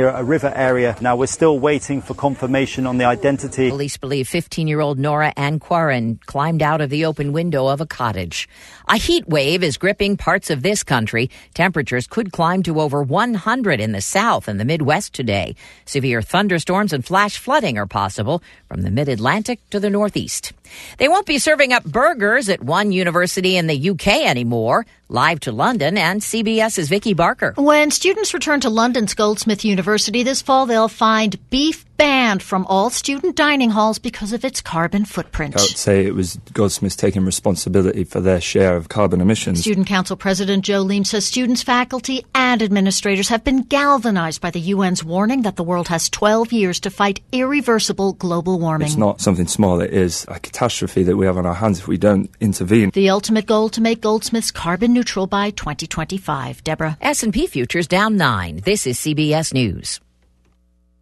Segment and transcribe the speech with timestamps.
[0.00, 0.96] a river area.
[1.00, 3.68] Now we're still waiting for confirmation on the identity.
[3.68, 7.80] Police believe 15 year old Nora Anne Quoirin climbed out of the open window of
[7.80, 8.48] a cottage.
[8.90, 11.28] A heat wave is gripping parts of this country.
[11.52, 15.56] Temperatures could climb to over 100 in the south and the Midwest today.
[15.84, 20.54] Severe thunderstorms and flash flooding are possible from the mid Atlantic to the Northeast.
[20.96, 24.86] They won't be serving up burgers at one university in the UK anymore.
[25.10, 27.52] Live to London and CBS's Vicki Barker.
[27.56, 32.88] When students return to London's Goldsmith University this fall, they'll find beef banned from all
[32.88, 35.56] student dining halls because of its carbon footprint.
[35.56, 39.60] I would say it was Goldsmiths taking responsibility for their share of carbon emissions.
[39.60, 44.72] Student Council President Joe Leam says students, faculty, and administrators have been galvanized by the
[44.72, 48.86] UN's warning that the world has 12 years to fight irreversible global warming.
[48.86, 51.88] It's not something small, it is a catastrophe that we have on our hands if
[51.88, 52.90] we don't intervene.
[52.90, 56.62] The ultimate goal to make Goldsmiths carbon neutral by 2025.
[56.62, 56.96] Deborah.
[57.00, 58.60] S&P futures down 9.
[58.64, 60.00] This is CBS News.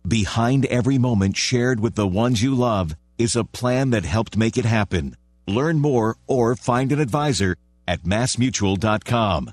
[0.07, 4.57] Behind every moment shared with the ones you love is a plan that helped make
[4.57, 5.17] it happen.
[5.49, 7.57] Learn more or find an advisor
[7.89, 9.53] at massmutual.com.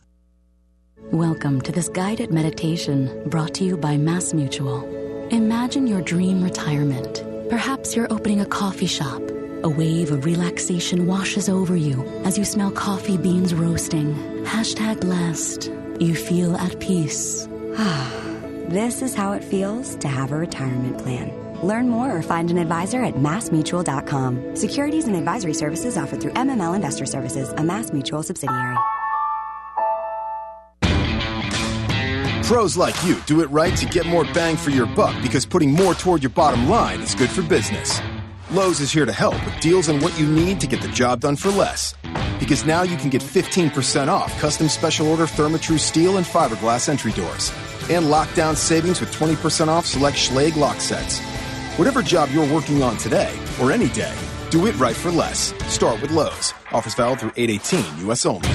[1.12, 4.84] Welcome to this guided meditation brought to you by Mass Mutual.
[5.30, 7.24] Imagine your dream retirement.
[7.50, 9.24] Perhaps you're opening a coffee shop.
[9.64, 14.14] A wave of relaxation washes over you as you smell coffee beans roasting.
[14.46, 15.72] Hashtag blessed.
[16.00, 17.48] You feel at peace.
[17.76, 18.33] Ah.
[18.70, 21.34] This is how it feels to have a retirement plan.
[21.62, 24.56] Learn more or find an advisor at massmutual.com.
[24.56, 28.78] Securities and advisory services offered through MML Investor Services, a Mass Mutual subsidiary.
[32.46, 35.72] Pros like you do it right to get more bang for your buck because putting
[35.72, 38.00] more toward your bottom line is good for business.
[38.50, 41.20] Lowe's is here to help with deals on what you need to get the job
[41.20, 41.96] done for less.
[42.40, 47.12] Because now you can get 15% off custom special order Therma-Tru steel and fiberglass entry
[47.12, 47.52] doors.
[47.90, 51.20] And lockdown savings with 20% off select Schlage lock sets.
[51.78, 54.16] Whatever job you're working on today or any day,
[54.50, 55.54] do it right for less.
[55.74, 56.54] Start with Lowe's.
[56.72, 58.50] Offers valid through 818 US only.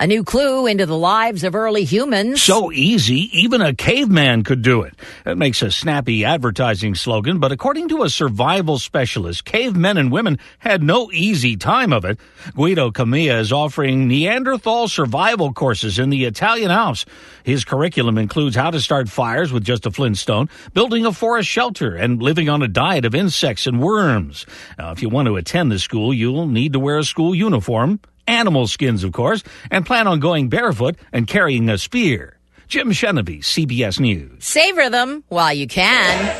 [0.00, 2.40] A new clue into the lives of early humans.
[2.40, 4.94] So easy, even a caveman could do it.
[5.26, 10.38] It makes a snappy advertising slogan, but according to a survival specialist, cavemen and women
[10.60, 12.20] had no easy time of it.
[12.54, 17.04] Guido Camilla is offering Neanderthal survival courses in the Italian Alps.
[17.42, 21.96] His curriculum includes how to start fires with just a flintstone, building a forest shelter,
[21.96, 24.46] and living on a diet of insects and worms.
[24.78, 27.98] Now, if you want to attend the school, you'll need to wear a school uniform
[28.28, 32.36] animal skins, of course, and plan on going barefoot and carrying a spear.
[32.68, 34.44] Jim Chenevey, CBS News.
[34.44, 36.36] Savor them while you can.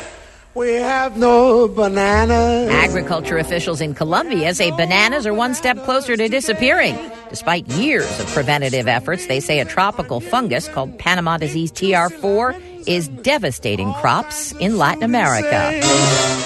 [0.55, 2.69] We have no bananas.
[2.69, 6.97] Agriculture officials in Colombia say bananas are one step closer to disappearing.
[7.29, 13.07] Despite years of preventative efforts, they say a tropical fungus called Panama disease TR4 is
[13.07, 15.79] devastating crops in Latin America.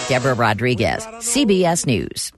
[0.09, 2.31] Deborah Rodriguez, CBS News.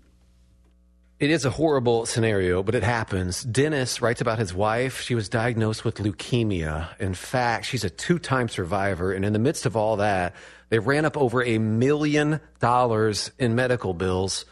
[1.18, 3.42] It is a horrible scenario, but it happens.
[3.44, 5.00] Dennis writes about his wife.
[5.00, 6.90] She was diagnosed with leukemia.
[7.00, 9.14] In fact, she's a two time survivor.
[9.14, 10.36] And in the midst of all that,
[10.68, 14.44] they ran up over a million dollars in medical bills.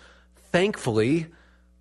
[0.53, 1.27] Thankfully,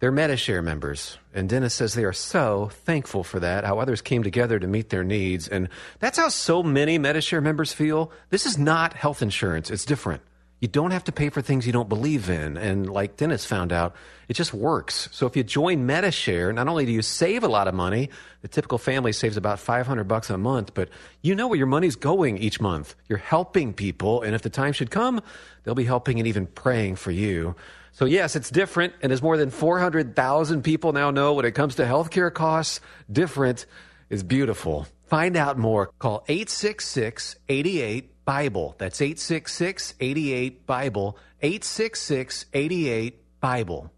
[0.01, 1.17] they're Medi-Share members.
[1.33, 4.91] And Dennis says they are so thankful for that, how others came together to meet
[4.91, 5.47] their needs.
[5.47, 5.69] And
[6.01, 8.11] that's how so many Medi-Share members feel.
[8.31, 10.23] This is not health insurance, it's different.
[10.63, 12.57] You don't have to pay for things you don't believe in.
[12.57, 13.97] And like Dennis found out,
[14.29, 15.09] it just works.
[15.11, 18.11] So if you join Medi-Share, not only do you save a lot of money,
[18.43, 20.89] the typical family saves about 500 bucks a month, but
[21.21, 22.95] you know where your money's going each month.
[23.09, 24.23] You're helping people.
[24.23, 25.21] And if the time should come,
[25.65, 27.57] they'll be helping and even praying for you.
[27.91, 28.93] So yes, it's different.
[29.03, 32.81] And as more than 400,000 people now know when it comes to healthcare costs,
[33.11, 33.67] different
[34.11, 34.87] is beautiful.
[35.07, 35.91] Find out more.
[35.99, 38.75] Call 866 88 Bible.
[38.79, 41.19] That's 866 88 Bible.
[41.43, 43.91] 866 88 Bible.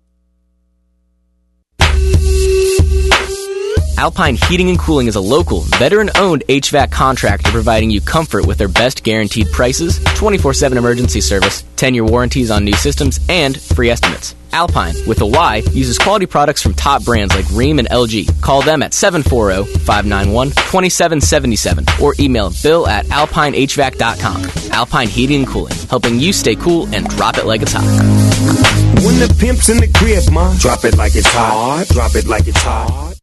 [3.97, 8.59] Alpine Heating and Cooling is a local, veteran owned HVAC contractor providing you comfort with
[8.59, 13.61] their best guaranteed prices, 24 7 emergency service, 10 year warranties on new systems, and
[13.61, 14.35] free estimates.
[14.53, 18.41] Alpine, with a Y, uses quality products from top brands like Rheem and LG.
[18.41, 24.73] Call them at 740 591 2777 or email bill at alpinehvac.com.
[24.73, 27.85] Alpine Heating and Cooling, helping you stay cool and drop it like it's hot.
[29.05, 31.87] When the pimp's in the crib, ma, drop it like it's hot.
[31.89, 33.14] Drop it like it's hot.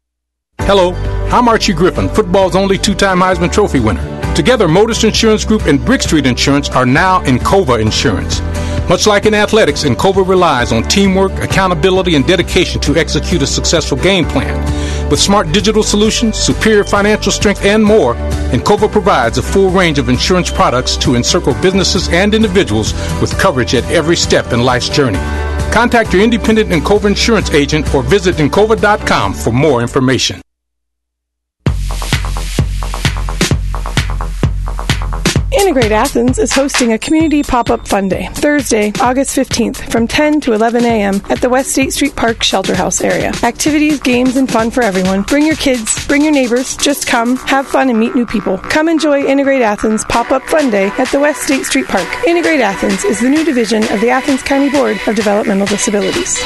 [0.66, 0.94] Hello,
[1.32, 4.04] I'm Archie Griffin, football's only two time Heisman Trophy winner.
[4.36, 8.40] Together, Motorists Insurance Group and Brick Street Insurance are now Encova Insurance.
[8.88, 13.98] Much like in athletics, Encova relies on teamwork, accountability, and dedication to execute a successful
[13.98, 14.60] game plan.
[15.10, 18.16] With smart digital solutions, superior financial strength, and more,
[18.52, 23.74] Encova provides a full range of insurance products to encircle businesses and individuals with coverage
[23.74, 25.20] at every step in life's journey.
[25.72, 30.42] Contact your independent Encova insurance agent or visit Encova.com for more information.
[35.62, 40.54] Integrate Athens is hosting a community pop-up fun day Thursday, August 15th from 10 to
[40.54, 41.22] 11 a.m.
[41.30, 43.32] at the West State Street Park Shelter House area.
[43.44, 45.22] Activities, games, and fun for everyone.
[45.22, 48.58] Bring your kids, bring your neighbors, just come, have fun, and meet new people.
[48.58, 52.08] Come enjoy Integrate Athens pop-up fun day at the West State Street Park.
[52.26, 56.42] Integrate Athens is the new division of the Athens County Board of Developmental Disabilities.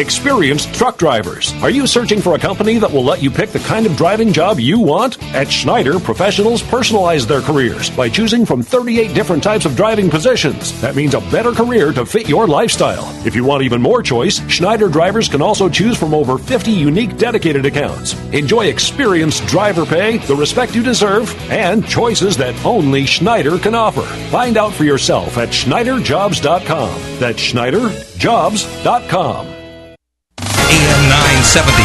[0.00, 1.52] Experienced truck drivers.
[1.62, 4.32] Are you searching for a company that will let you pick the kind of driving
[4.32, 5.22] job you want?
[5.34, 10.80] At Schneider, professionals personalize their careers by choosing from 38 different types of driving positions.
[10.80, 13.12] That means a better career to fit your lifestyle.
[13.26, 17.18] If you want even more choice, Schneider drivers can also choose from over 50 unique
[17.18, 18.14] dedicated accounts.
[18.32, 24.00] Enjoy experienced driver pay, the respect you deserve, and choices that only Schneider can offer.
[24.30, 27.18] Find out for yourself at schneiderjobs.com.
[27.18, 29.59] That's schneiderjobs.com.
[31.00, 31.80] AM 970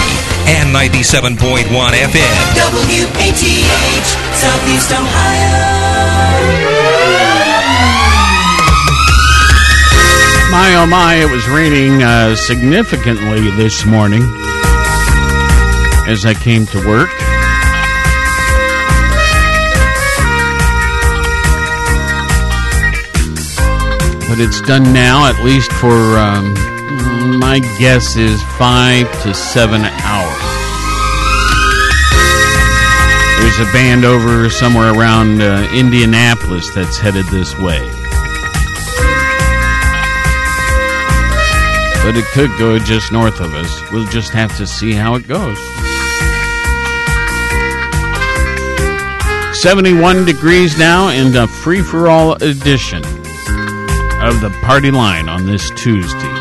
[0.52, 2.36] and 97.1 FM.
[2.56, 5.56] WATH, Southeast Ohio.
[10.52, 14.24] My oh my, it was raining uh, significantly this morning
[16.08, 17.10] as I came to work.
[24.28, 26.75] But it's done now, at least for um,
[27.32, 30.56] my guess is five to seven hours.
[33.40, 37.80] There's a band over somewhere around uh, Indianapolis that's headed this way.
[42.04, 43.92] But it could go just north of us.
[43.92, 45.58] We'll just have to see how it goes.
[49.62, 53.04] 71 degrees now and a free for all edition
[54.22, 56.35] of the party line on this Tuesday.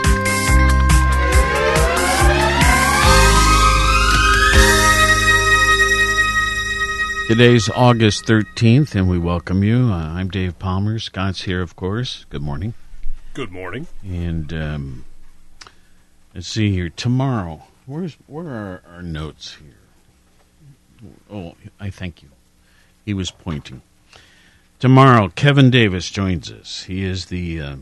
[7.26, 9.90] Today's August 13th, and we welcome you.
[9.90, 10.98] Uh, I'm Dave Palmer.
[10.98, 12.26] Scott's here, of course.
[12.28, 12.74] Good morning.
[13.32, 13.86] Good morning.
[14.04, 15.04] And um,
[16.34, 16.90] let's see here.
[16.90, 21.10] Tomorrow, where's where are our notes here?
[21.32, 22.28] Oh, I thank you.
[23.06, 23.80] He was pointing.
[24.78, 26.82] Tomorrow, Kevin Davis joins us.
[26.82, 27.76] He is the uh,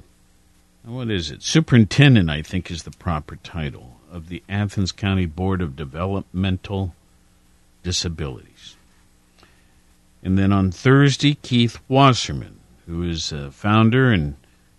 [0.85, 1.43] what is it?
[1.43, 6.95] Superintendent, I think, is the proper title of the Athens County Board of Developmental
[7.83, 8.77] Disabilities.
[10.23, 14.37] And then on Thursday, Keith Wasserman, who is a founder and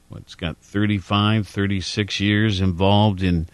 [0.09, 3.47] what's got 35, 36 years involved in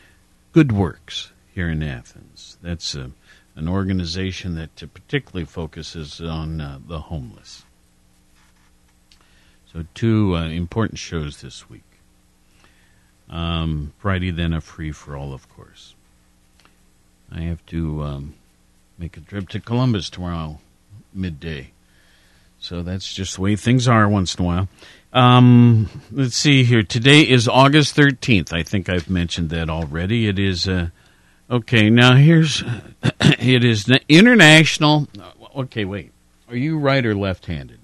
[0.52, 2.58] Good Works here in Athens.
[2.62, 3.12] That's a,
[3.56, 7.64] an organization that particularly focuses on uh, the homeless.
[9.72, 11.84] So, two uh, important shows this week.
[13.30, 15.94] Um, Friday, then a free for all, of course.
[17.32, 18.34] I have to um,
[18.98, 20.60] make a trip to Columbus tomorrow,
[21.14, 21.72] midday.
[22.60, 24.68] So that's just the way things are once in a while.
[25.14, 26.84] Um, let's see here.
[26.84, 28.54] Today is August 13th.
[28.54, 30.28] I think I've mentioned that already.
[30.28, 30.90] It is, uh,
[31.50, 32.64] okay, now here's,
[33.22, 35.08] it is international.
[35.56, 36.12] Okay, wait.
[36.50, 37.80] Are you right or left handed?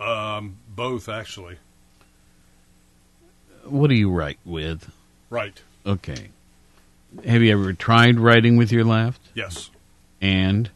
[0.00, 1.58] Um, both, actually.
[3.64, 4.90] What do you write with?
[5.30, 5.60] Right.
[5.84, 6.30] Okay.
[7.26, 9.20] Have you ever tried writing with your left?
[9.34, 9.70] Yes.
[10.20, 10.70] And?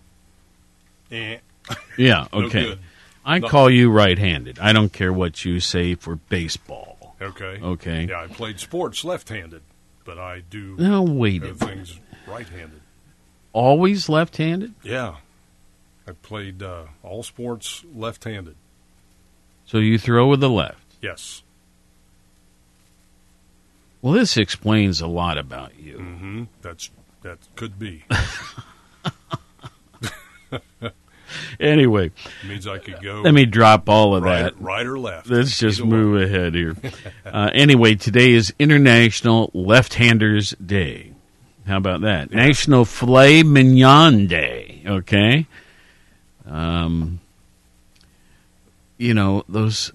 [1.11, 1.38] Eh.
[1.97, 2.64] Yeah, No okay.
[2.64, 2.79] good.
[3.25, 3.49] I No.
[3.49, 4.59] call you right-handed.
[4.59, 7.17] I don't care what you say for baseball.
[7.21, 7.59] Okay.
[7.62, 8.07] Okay.
[8.09, 9.62] Yeah, I played sports left-handed,
[10.05, 12.81] but I do Now, wait a things right-handed.
[13.53, 14.75] Always left-handed?
[14.83, 15.17] Yeah,
[16.07, 18.57] I played uh, all sports left-handed.
[19.67, 20.83] So you throw with the left.
[21.03, 21.43] Yes.
[24.03, 25.99] Well, this explains a lot about you.
[25.99, 26.45] Mm-hmm.
[26.62, 26.91] That's
[27.23, 28.05] that could be.
[31.61, 32.11] Anyway,
[32.47, 33.21] means I could go.
[33.23, 34.61] let me drop all of right, that.
[34.61, 35.29] right or left.
[35.29, 36.23] Let's just Either move one.
[36.23, 36.77] ahead here.
[37.27, 41.13] uh, anyway, today is International Left-Handers Day.
[41.67, 42.31] How about that?
[42.31, 44.83] National Filet Mignon Day.
[44.87, 45.47] Okay.
[46.47, 47.21] Um,
[48.99, 49.93] you know those.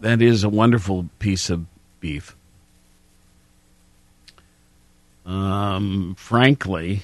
[0.00, 1.64] That is a wonderful piece of
[2.00, 2.36] beef.
[5.24, 7.02] Um, frankly,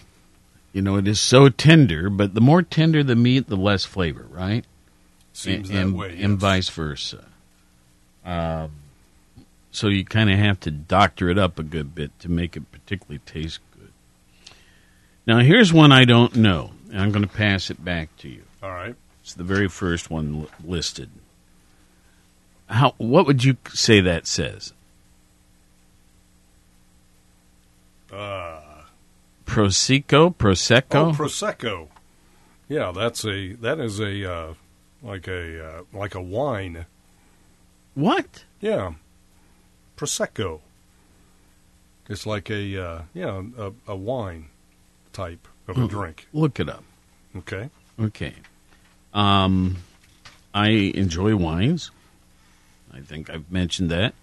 [0.73, 4.27] you know it is so tender, but the more tender the meat, the less flavor,
[4.31, 4.65] right?
[5.33, 7.25] Seems and, that and, way, and vice versa.
[8.25, 8.73] Um,
[9.73, 12.71] So you kind of have to doctor it up a good bit to make it
[12.73, 13.93] particularly taste good.
[15.27, 18.43] Now, here's one I don't know, and I'm going to pass it back to you.
[18.63, 18.97] All right.
[19.23, 21.09] It's the very first one li- listed.
[22.67, 22.95] How?
[22.99, 24.73] What would you say that says?
[28.13, 28.60] Uh,
[29.51, 31.09] Prosecco, prosecco.
[31.09, 31.89] oh, prosecco.
[32.69, 34.55] Yeah, that's a that is a uh,
[35.03, 36.87] like a uh, like a wine.
[37.95, 38.45] What?
[38.61, 38.93] Yeah,
[39.97, 40.61] prosecco.
[42.09, 44.51] It's like a uh, yeah a, a wine
[45.13, 46.29] type of a drink.
[46.33, 46.85] Look it up.
[47.37, 47.71] Okay.
[48.01, 48.35] Okay.
[49.13, 49.79] Um,
[50.55, 51.91] I enjoy wines.
[52.93, 54.15] I think I've mentioned that.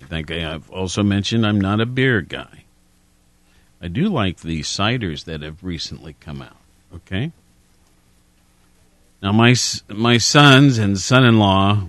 [0.00, 2.64] I think I have also mentioned I'm not a beer guy.
[3.80, 6.56] I do like the ciders that have recently come out.
[6.94, 7.32] Okay.
[9.22, 9.54] Now my
[9.88, 11.86] my sons and son-in-law,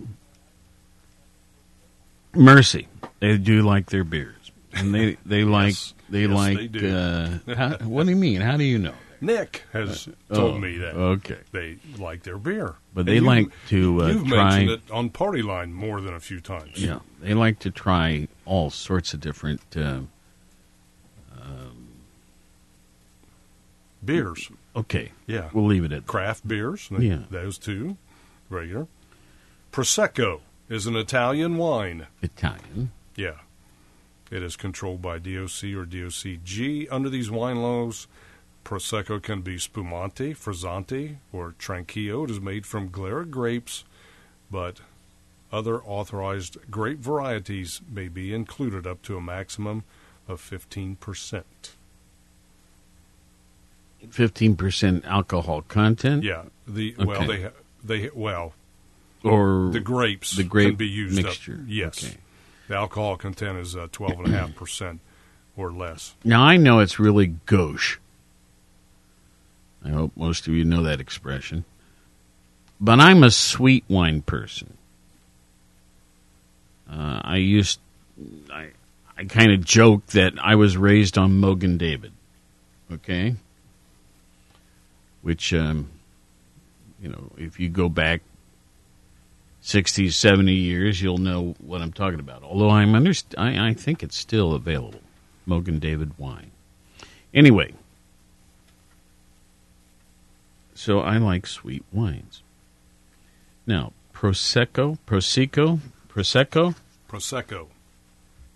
[2.34, 2.88] Mercy,
[3.20, 5.76] they do like their beers, and they they like
[6.10, 6.58] they Yes, like.
[6.58, 6.96] they do.
[6.96, 8.42] uh, how, what do you mean?
[8.42, 8.94] How do you know?
[9.22, 10.96] Nick has Uh, told oh, me that.
[10.96, 11.38] okay.
[11.52, 12.76] They like their beer.
[12.94, 16.00] But And they you- like to, uh, You've try- mentioned it on Party Line more
[16.00, 16.78] than a few times.
[16.78, 19.60] Yeah, they like to try all sorts of different
[24.04, 24.50] Beers.
[24.76, 25.12] Okay.
[25.28, 25.50] Yeah.
[25.54, 26.90] We'll leave it at Craft beers.
[26.98, 27.24] Yeah.
[27.30, 27.98] Those two.
[28.50, 28.88] Regular.
[29.72, 32.08] Prosecco is an Italian wine.
[32.22, 32.92] Italian.
[33.16, 33.40] Yeah.
[34.32, 36.88] It is controlled by DOC or DOCG.
[36.92, 38.08] Under these wine laws,
[38.64, 42.24] Prosecco can be Spumante, Frizzante, or Tranquillo.
[42.26, 43.84] It is made from Glera grapes,
[44.52, 44.82] but
[45.52, 49.84] other authorized grape varieties may be included up to a maximum
[50.28, 51.44] of 15%.
[54.10, 56.24] Fifteen percent alcohol content.
[56.24, 56.44] Yeah.
[56.68, 57.50] The well they
[57.84, 58.54] they well
[59.24, 61.54] or the grapes the grape can be used mixture.
[61.54, 61.68] Up.
[61.68, 62.04] Yes.
[62.04, 62.18] Okay.
[62.70, 65.00] The alcohol content is uh, 12.5%
[65.58, 66.14] or less.
[66.24, 67.98] Now I know it's really gauche.
[69.84, 71.66] I hope most of you know that expression.
[72.80, 74.78] But I'm a sweet wine person.
[76.90, 77.80] Uh, I used,
[78.52, 78.70] I,
[79.18, 82.14] I kind of joke that I was raised on Mogen David.
[82.92, 83.36] Okay,
[85.22, 85.90] which, um,
[87.02, 88.22] you know, if you go back
[89.62, 92.44] 60, 70 years, you'll know what I'm talking about.
[92.44, 95.02] Although I'm underst- I, I think it's still available.
[95.48, 96.52] Mogen David wine.
[97.34, 97.74] Anyway,
[100.74, 102.42] so I like sweet wines.
[103.68, 106.76] Now, Prosecco, Prosecco, Prosecco,
[107.10, 107.68] Prosecco.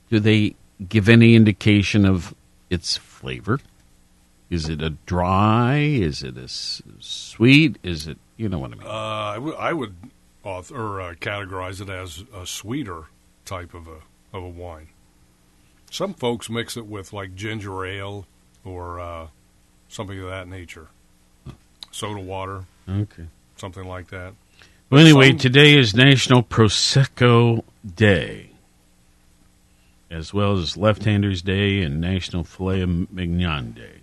[0.09, 0.55] do they
[0.89, 2.33] give any indication of
[2.69, 3.59] its flavor?
[4.53, 5.77] Is it a dry?
[5.79, 7.77] Is it a s- sweet?
[7.81, 8.87] Is it, you know what I mean?
[8.87, 9.95] Uh, I would- I would
[10.45, 13.05] auth- or uh, categorize it as a sweeter
[13.45, 13.97] type of a
[14.35, 14.87] of a wine.
[15.91, 18.25] Some folks mix it with like ginger ale
[18.63, 19.27] or uh,
[19.89, 20.87] something of that nature,
[21.91, 23.25] soda water, Okay.
[23.57, 24.33] something like that.
[24.89, 27.63] Well, anyway, Some- today is National Prosecco
[27.95, 28.51] Day,
[30.11, 34.01] as well as Left Handers Day and National Filet Mignon Day.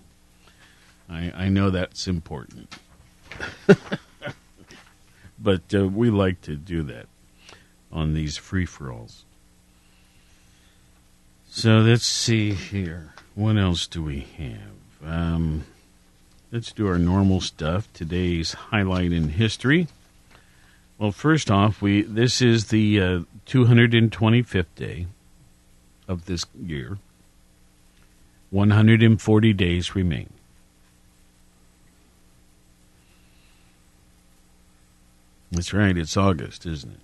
[1.11, 2.77] I, I know that's important.
[5.39, 7.07] but uh, we like to do that
[7.91, 9.25] on these free for alls.
[11.51, 13.15] So let's see here.
[13.35, 15.05] What else do we have?
[15.05, 15.65] Um,
[16.53, 17.89] let's do our normal stuff.
[17.93, 19.89] Today's highlight in history.
[20.97, 25.07] Well, first off, we this is the uh, 225th day
[26.07, 26.99] of this year.
[28.51, 30.31] 140 days remain.
[35.51, 35.97] That's right.
[35.97, 37.01] It's August, isn't?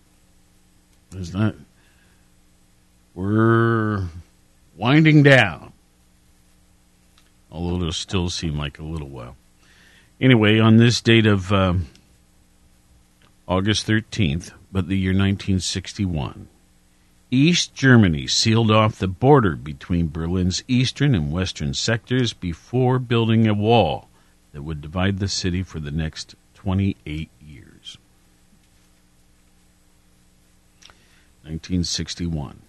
[1.12, 1.54] It's not.
[3.14, 4.06] We're
[4.76, 5.72] winding down,
[7.50, 9.36] although it'll still seem like a little while.
[10.20, 11.86] Anyway, on this date of um,
[13.48, 16.48] August 13th, but the year 1961,
[17.30, 23.54] East Germany sealed off the border between Berlin's eastern and western sectors before building a
[23.54, 24.08] wall
[24.52, 27.98] that would divide the city for the next 28 years.
[31.46, 32.60] 1961.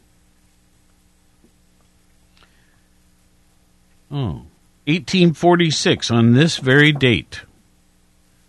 [4.10, 4.46] Oh,
[4.86, 7.42] 1846, on this very date,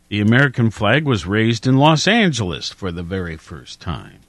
[0.08, 4.20] the American flag was raised in Los Angeles for the very first time.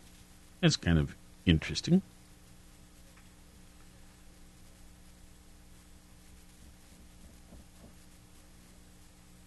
[0.62, 1.16] That's kind of
[1.46, 2.02] interesting.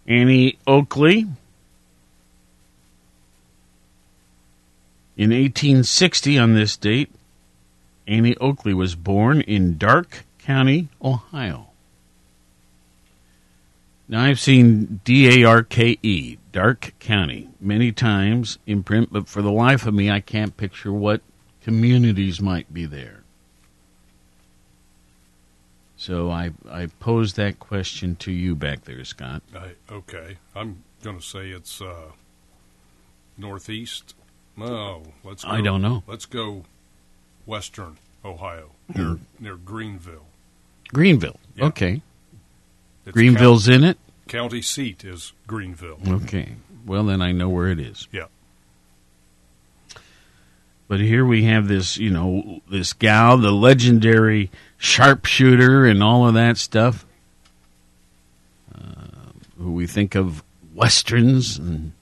[0.07, 1.27] Annie Oakley.
[5.15, 7.11] In 1860, on this date,
[8.07, 11.67] Annie Oakley was born in Darke County, Ohio.
[14.07, 19.27] Now, I've seen D A R K E, Darke County, many times in print, but
[19.27, 21.21] for the life of me, I can't picture what
[21.61, 23.23] communities might be there.
[25.95, 29.41] So I, I pose that question to you back there, Scott.
[29.55, 32.11] I, okay, I'm going to say it's uh,
[33.37, 34.13] northeast.
[34.55, 35.43] No, let's.
[35.43, 36.03] Go, I don't know.
[36.07, 36.63] Let's go
[37.45, 40.25] western Ohio, near near Greenville.
[40.93, 41.39] Greenville.
[41.55, 41.65] Yeah.
[41.65, 42.01] Okay.
[43.05, 43.97] It's Greenville's in it?
[44.27, 45.99] County seat is Greenville.
[46.07, 46.53] Okay.
[46.85, 48.07] Well, then I know where it is.
[48.11, 48.27] Yeah.
[50.87, 56.33] But here we have this, you know, this gal, the legendary sharpshooter and all of
[56.35, 57.05] that stuff,
[58.75, 60.43] uh, who we think of
[60.73, 61.93] westerns, and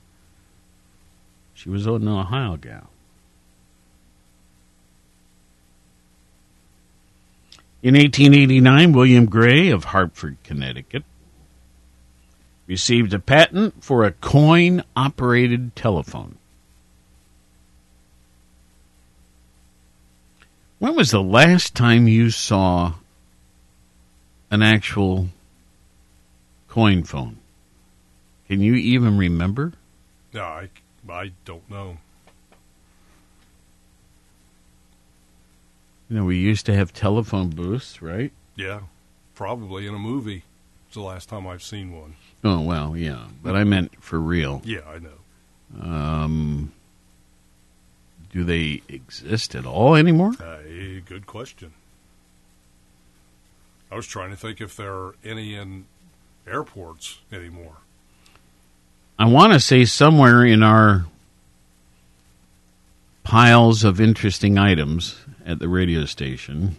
[1.62, 2.90] she was an Ohio gal.
[7.84, 11.04] In 1889, William Gray of Hartford, Connecticut,
[12.66, 16.40] received a patent for a coin operated telephone.
[20.80, 22.96] When was the last time you saw
[24.50, 25.28] an actual
[26.68, 27.38] coin phone?
[28.48, 29.74] Can you even remember?
[30.34, 30.70] No, I,
[31.12, 31.98] I don't know.
[36.10, 38.32] You know, we used to have telephone booths, right?
[38.56, 38.82] Yeah,
[39.36, 40.44] probably in a movie.
[40.88, 42.16] It's the last time I've seen one.
[42.44, 43.28] Oh, well, yeah.
[43.42, 44.62] But I meant for real.
[44.66, 45.82] Yeah, I know.
[45.82, 46.74] Um,
[48.32, 50.34] do they exist at all anymore?
[50.40, 50.58] Uh,
[51.06, 51.74] good question.
[53.92, 55.86] I was trying to think if there are any in
[56.48, 57.78] airports anymore.
[59.22, 61.06] I want to say somewhere in our
[63.24, 66.76] piles of interesting items at the radio station,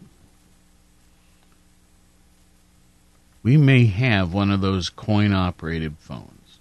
[3.45, 6.59] we may have one of those coin operated phones.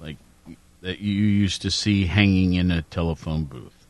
[0.00, 0.16] Like
[0.80, 3.86] that you used to see hanging in a telephone booth.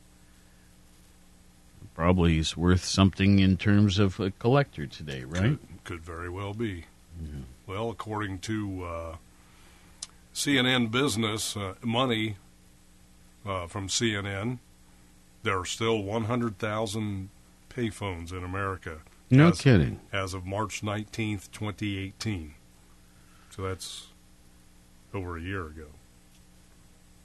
[1.94, 5.56] Probably is worth something in terms of a collector today, right?
[5.58, 6.84] Could, could very well be.
[7.68, 9.16] Well, according to uh,
[10.34, 12.36] CNN Business uh, Money
[13.44, 14.58] uh, from CNN,
[15.42, 17.28] there are still 100,000
[17.68, 19.00] payphones in America.
[19.30, 20.00] No as, kidding.
[20.10, 22.54] As of March 19th, 2018.
[23.50, 24.06] So that's
[25.12, 25.88] over a year ago.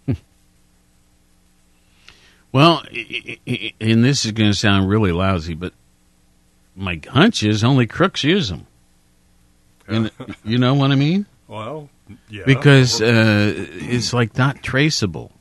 [2.51, 2.83] Well,
[3.81, 5.73] and this is going to sound really lousy, but
[6.75, 8.67] my hunch is only crooks use them.
[9.87, 10.11] And,
[10.43, 11.25] you know what I mean?
[11.47, 11.89] Well,
[12.29, 12.43] yeah.
[12.45, 15.31] Because uh, it's like not traceable.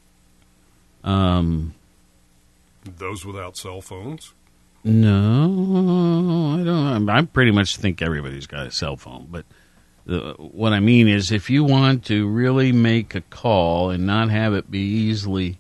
[1.05, 1.75] Um,
[2.85, 4.35] Those without cell phones?
[4.85, 7.09] no, I don't.
[7.09, 9.45] I pretty much think everybody's got a cell phone, but
[10.07, 14.31] the, what I mean is, if you want to really make a call and not
[14.31, 15.59] have it be easily,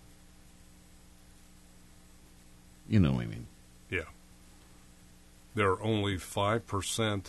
[2.88, 3.46] you know what I mean.
[3.90, 4.00] Yeah.
[5.54, 7.26] There are only 5%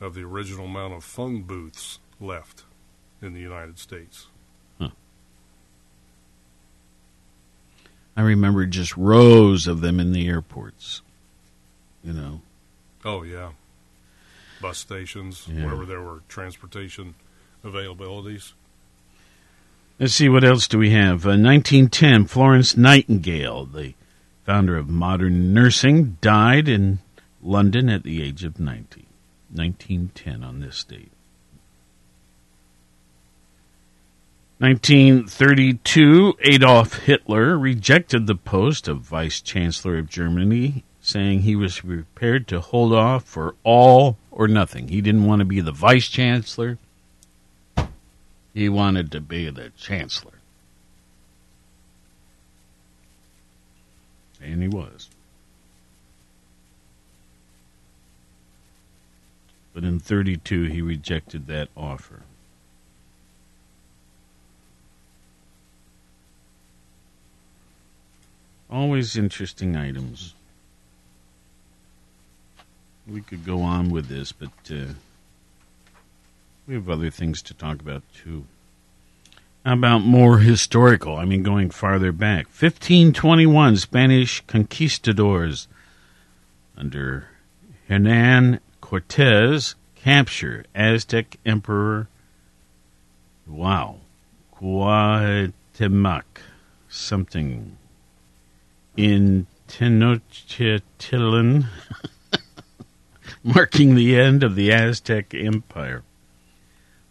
[0.00, 2.64] of the original amount of phone booths left
[3.20, 4.26] in the United States.
[8.16, 11.02] I remember just rows of them in the airports.
[12.02, 12.40] You know,
[13.04, 13.50] Oh, yeah.
[14.60, 15.64] Bus stations, Yeah.
[15.66, 17.14] wherever there were transportation
[17.64, 18.54] availabilities.
[20.00, 21.24] Let's see what else do we have.
[21.26, 23.94] Uh, 1910, Florence Nightingale, the
[24.44, 26.98] founder of modern nursing, died in
[27.40, 29.06] London at the age of 90.
[29.52, 31.10] 1910 on this date.
[34.58, 42.48] 1932, Adolf Hitler rejected the post of Vice Chancellor of Germany, saying he was prepared
[42.48, 44.88] to hold off for all or nothing.
[44.88, 46.78] He didn't want to be the Vice Chancellor,
[48.52, 50.32] he wanted to be the Chancellor.
[54.42, 55.08] And he was.
[59.78, 62.22] But in 32, he rejected that offer.
[68.68, 70.34] Always interesting items.
[73.06, 74.94] We could go on with this, but uh,
[76.66, 78.46] we have other things to talk about too.
[79.64, 81.14] How about more historical?
[81.14, 82.46] I mean, going farther back.
[82.46, 85.68] 1521, Spanish conquistadors
[86.76, 87.28] under
[87.86, 88.58] Hernan
[88.88, 92.08] Cortez capture Aztec Emperor,
[93.46, 93.98] wow,
[94.56, 96.22] Cuauhtemoc,
[96.88, 97.76] something.
[98.96, 101.66] in Tenochtitlan,
[103.44, 106.02] marking the end of the Aztec Empire.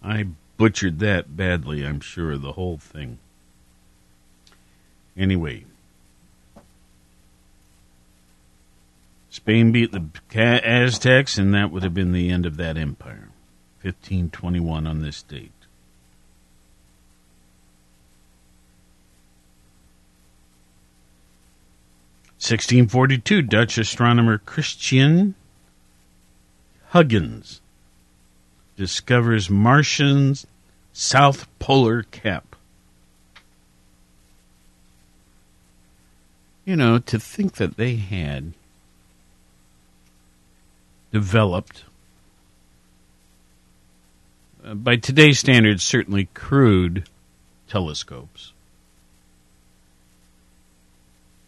[0.02, 0.26] I
[0.58, 3.20] butchered that badly, I'm sure, the whole thing.
[5.16, 5.66] Anyway,
[9.38, 10.02] Spain beat the
[10.66, 13.30] Aztecs, and that would have been the end of that empire.
[13.84, 15.52] 1521 on this date.
[22.40, 25.36] Sixteen forty-two, Dutch astronomer Christian
[26.88, 27.62] Huggins
[28.76, 30.48] discovers Martian's
[30.94, 32.56] south polar cap.
[36.66, 38.54] You know, to think that they had
[41.18, 41.84] developed,
[44.64, 47.10] uh, by today's standards, certainly crude
[47.68, 48.54] telescopes.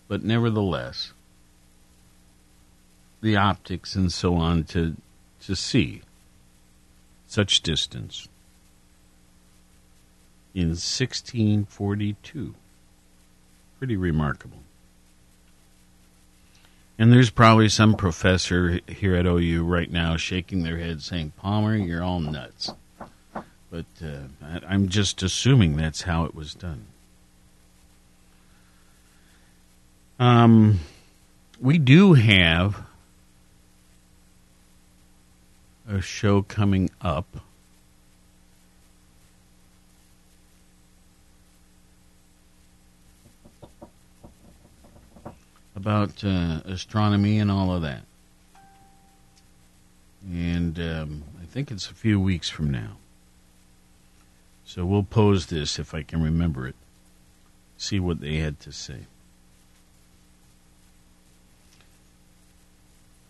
[0.08, 1.14] But nevertheless,
[3.22, 4.96] the optics and so on to,
[5.42, 6.02] to see
[7.28, 8.28] such distance
[10.56, 12.56] in 1642.
[13.78, 14.64] Pretty remarkable.
[17.00, 21.74] And there's probably some professor here at OU right now shaking their head saying, Palmer,
[21.74, 22.74] you're all nuts.
[23.72, 26.88] But uh, I'm just assuming that's how it was done.
[30.20, 30.82] Um,
[31.62, 32.84] we do have
[35.88, 37.38] a show coming up.
[45.80, 48.02] About uh, astronomy and all of that.
[50.30, 52.98] And um, I think it's a few weeks from now.
[54.66, 56.76] So we'll pose this if I can remember it.
[57.78, 59.06] See what they had to say.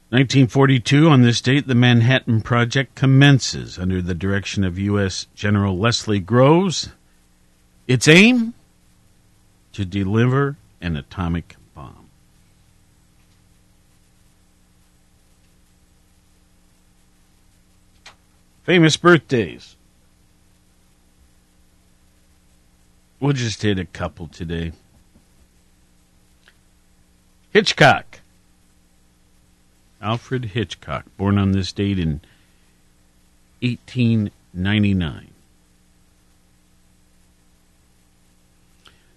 [0.09, 5.27] 1942, on this date, the Manhattan Project commences under the direction of U.S.
[5.35, 6.89] General Leslie Groves.
[7.87, 8.55] Its aim?
[9.73, 11.57] To deliver an atomic
[18.69, 19.75] Famous birthdays.
[23.19, 24.73] We'll just hit a couple today.
[27.49, 28.19] Hitchcock.
[29.99, 32.21] Alfred Hitchcock, born on this date in
[33.63, 35.31] 1899.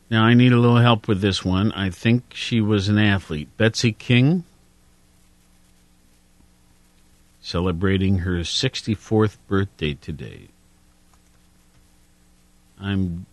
[0.08, 1.72] Now, I need a little help with this one.
[1.72, 3.54] I think she was an athlete.
[3.58, 4.44] Betsy King,
[7.42, 10.48] celebrating her 64th birthday today.
[12.80, 13.26] I'm.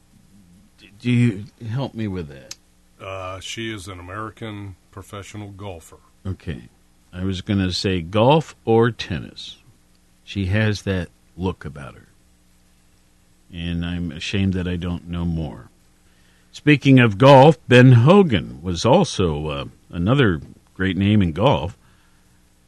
[1.00, 2.56] Do you help me with that?
[3.00, 6.00] Uh, she is an American professional golfer.
[6.26, 6.64] Okay.
[7.14, 9.58] I was going to say golf or tennis.
[10.24, 12.08] She has that look about her.
[13.52, 15.70] And I'm ashamed that I don't know more.
[16.52, 20.42] Speaking of golf, Ben Hogan was also uh, another
[20.76, 21.78] great name in golf,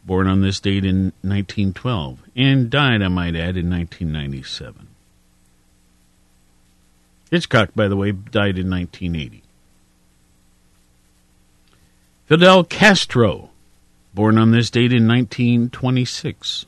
[0.06, 4.88] born on this date in 1912, and died, I might add, in 1997.
[7.30, 9.44] Hitchcock, by the way, died in 1980.
[12.26, 13.50] Fidel Castro,
[14.14, 16.66] born on this date in 1926.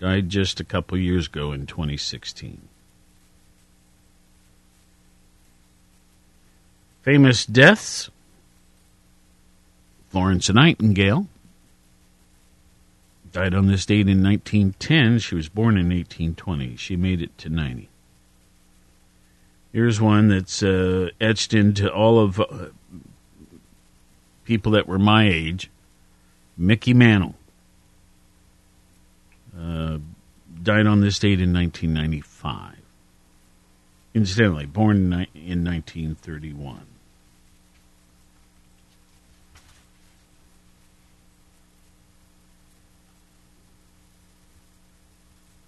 [0.00, 2.62] Died just a couple years ago in 2016.
[7.02, 8.10] Famous deaths
[10.10, 11.28] Florence Nightingale
[13.30, 15.20] died on this date in 1910.
[15.20, 16.76] She was born in 1820.
[16.76, 17.88] She made it to 90.
[19.72, 22.66] Here's one that's uh, etched into all of uh,
[24.44, 25.70] people that were my age.
[26.56, 27.36] Mickey Mantle
[29.56, 29.98] uh,
[30.60, 32.78] died on this date in 1995.
[34.12, 36.89] Incidentally, born in, in 1931.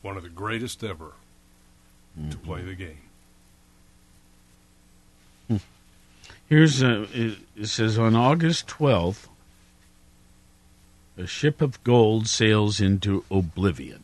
[0.02, 1.12] One of the greatest ever
[2.30, 2.98] to play the game.
[6.48, 9.28] Here's a, it, it says on August 12th,
[11.16, 14.02] a ship of gold sails into oblivion.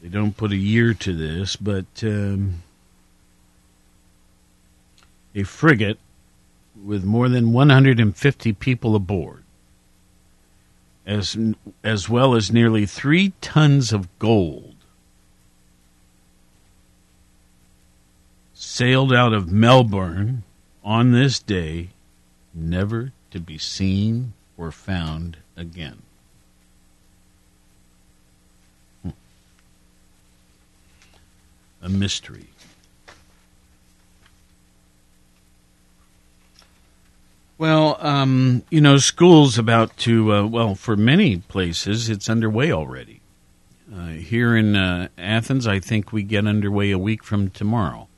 [0.00, 2.62] They don't put a year to this, but um,
[5.34, 5.98] a frigate
[6.82, 9.42] with more than 150 people aboard,
[11.10, 11.36] as
[11.82, 14.76] as well as nearly three tons of gold,
[18.54, 20.44] sailed out of Melbourne
[20.84, 21.88] on this day,
[22.54, 26.00] never to be seen or found again.
[29.02, 29.10] Hmm.
[31.82, 32.46] A mystery.
[37.60, 43.20] Well, um, you know, school's about to, uh, well, for many places, it's underway already.
[43.94, 48.08] Uh, here in uh, Athens, I think we get underway a week from tomorrow,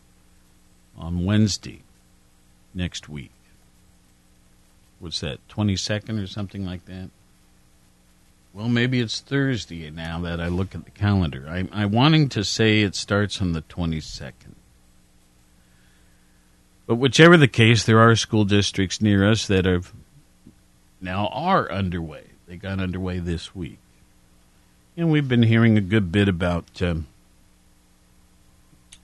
[0.97, 1.83] on Wednesday
[2.73, 3.33] next week.
[5.01, 7.11] What's that, 22nd or something like that?
[8.55, 11.49] Well, maybe it's Thursday now that I look at the calendar.
[11.49, 14.55] I, I'm wanting to say it starts on the 22nd.
[16.87, 19.93] But whichever the case, there are school districts near us that have
[21.01, 22.25] now are underway.
[22.47, 23.79] They got underway this week,
[24.97, 27.07] and we've been hearing a good bit about, um,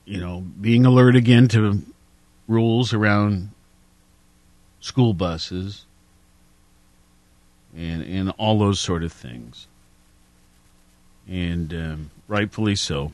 [0.04, 1.82] you know, being alert again to
[2.46, 3.50] rules around
[4.80, 5.84] school buses
[7.76, 9.66] and and all those sort of things,
[11.28, 13.12] and um, rightfully so.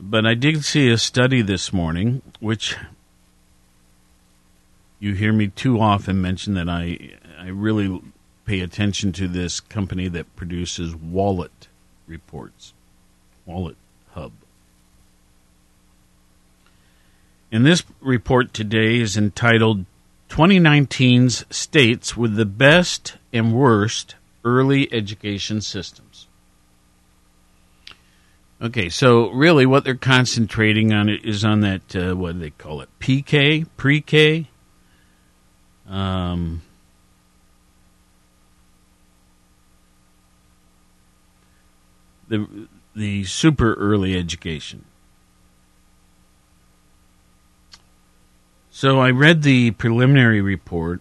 [0.00, 2.76] But I did see a study this morning, which
[4.98, 8.00] you hear me too often mention that I I really
[8.44, 11.68] pay attention to this company that produces wallet
[12.06, 12.72] reports,
[13.44, 13.76] Wallet
[14.12, 14.32] Hub.
[17.52, 19.84] And this report today is entitled
[20.28, 26.26] 2019's States with the Best and Worst Early Education Systems.
[28.60, 32.80] Okay, so really what they're concentrating on is on that, uh, what do they call
[32.80, 34.48] it, PK, pre K?
[35.88, 36.62] Um,
[42.28, 44.84] the the super early education.
[48.70, 51.00] So I read the preliminary report,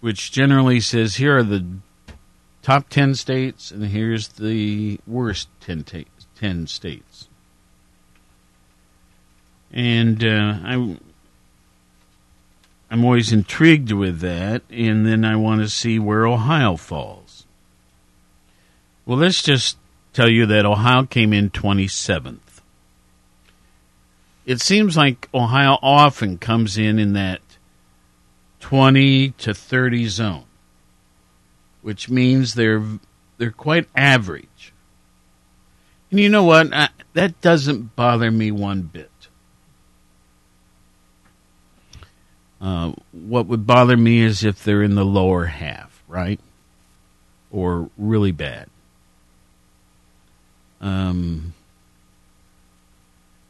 [0.00, 1.66] which generally says here are the
[2.62, 7.28] top 10 states and here's the worst 10, ta- 10 states.
[9.72, 10.98] And uh, I
[12.96, 17.44] I'm always intrigued with that, and then I want to see where Ohio falls.
[19.04, 19.76] Well, let's just
[20.14, 22.62] tell you that Ohio came in 27th.
[24.46, 27.42] It seems like Ohio often comes in in that
[28.60, 30.44] 20 to 30 zone,
[31.82, 32.82] which means they're
[33.36, 34.72] they're quite average.
[36.10, 36.72] And you know what?
[36.72, 39.10] I, that doesn't bother me one bit.
[42.60, 46.40] Uh, what would bother me is if they're in the lower half, right?
[47.50, 48.68] Or really bad.
[50.80, 51.54] Um,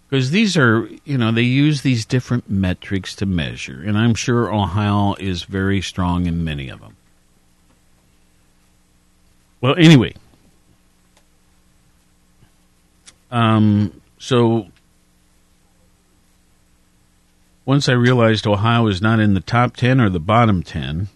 [0.09, 4.53] because these are, you know, they use these different metrics to measure, and I'm sure
[4.53, 6.97] Ohio is very strong in many of them.
[9.61, 10.15] Well, anyway,
[13.33, 14.69] um, so
[17.67, 21.09] once I realized Ohio is not in the top 10 or the bottom 10,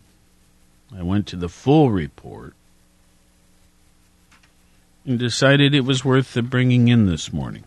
[0.94, 2.54] I went to the full report
[5.06, 7.64] and decided it was worth the bringing in this morning.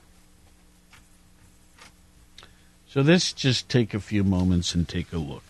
[2.89, 5.43] So let's just take a few moments and take a look.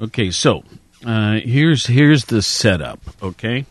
[0.00, 0.64] Okay, so
[1.04, 2.98] uh, here's here's the setup.
[3.22, 3.64] Okay,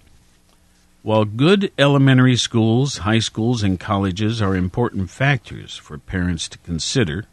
[1.05, 7.25] while good elementary schools, high schools, and colleges are important factors for parents to consider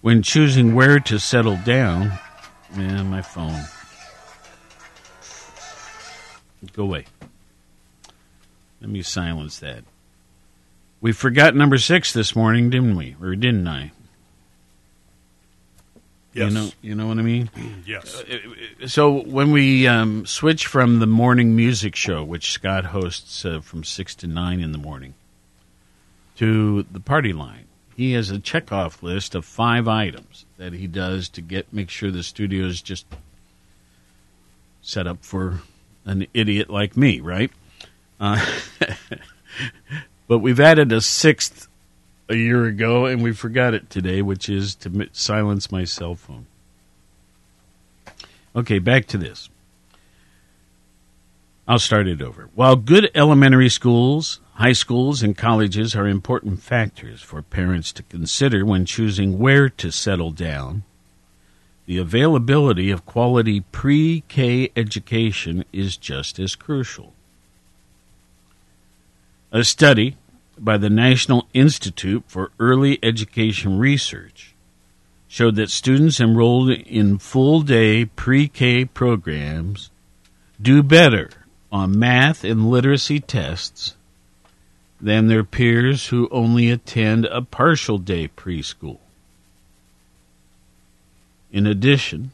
[0.00, 2.10] when choosing where to settle down,
[2.74, 3.60] man, my phone.
[6.72, 7.04] Go away.
[8.80, 9.84] Let me silence that.
[11.02, 13.16] We forgot number six this morning, didn't we?
[13.20, 13.92] Or didn't I?
[16.34, 16.48] Yes.
[16.48, 17.50] You know, you know what I mean.
[17.86, 18.22] Yes.
[18.22, 23.60] Uh, So when we um, switch from the morning music show, which Scott hosts uh,
[23.60, 25.14] from six to nine in the morning,
[26.36, 27.66] to the party line,
[27.96, 32.10] he has a checkoff list of five items that he does to get make sure
[32.10, 33.06] the studio is just
[34.82, 35.60] set up for
[36.04, 37.50] an idiot like me, right?
[38.18, 38.44] Uh,
[40.28, 41.63] but we've added a sixth
[42.28, 46.46] a year ago, and we forgot it today, which is to silence my cell phone.
[48.56, 49.48] Okay, back to this.
[51.66, 52.50] I'll start it over.
[52.54, 58.64] While good elementary schools, high schools, and colleges are important factors for parents to consider
[58.64, 60.84] when choosing where to settle down,
[61.86, 67.12] the availability of quality pre K education is just as crucial.
[69.52, 70.16] A study
[70.58, 74.54] by the National Institute for Early Education Research
[75.28, 79.90] showed that students enrolled in full day pre K programs
[80.62, 81.30] do better
[81.72, 83.96] on math and literacy tests
[85.00, 88.98] than their peers who only attend a partial day preschool.
[91.50, 92.30] In addition,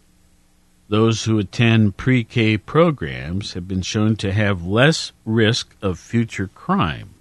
[0.89, 6.49] those who attend pre K programs have been shown to have less risk of future
[6.49, 7.15] crime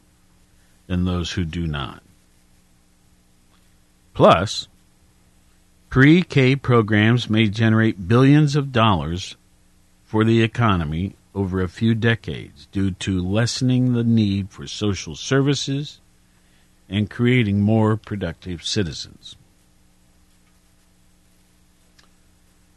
[0.89, 2.01] than those who do not.
[4.15, 4.67] Plus,
[5.89, 9.37] pre K programs may generate billions of dollars
[10.03, 16.01] for the economy over a few decades due to lessening the need for social services
[16.89, 19.35] and creating more productive citizens.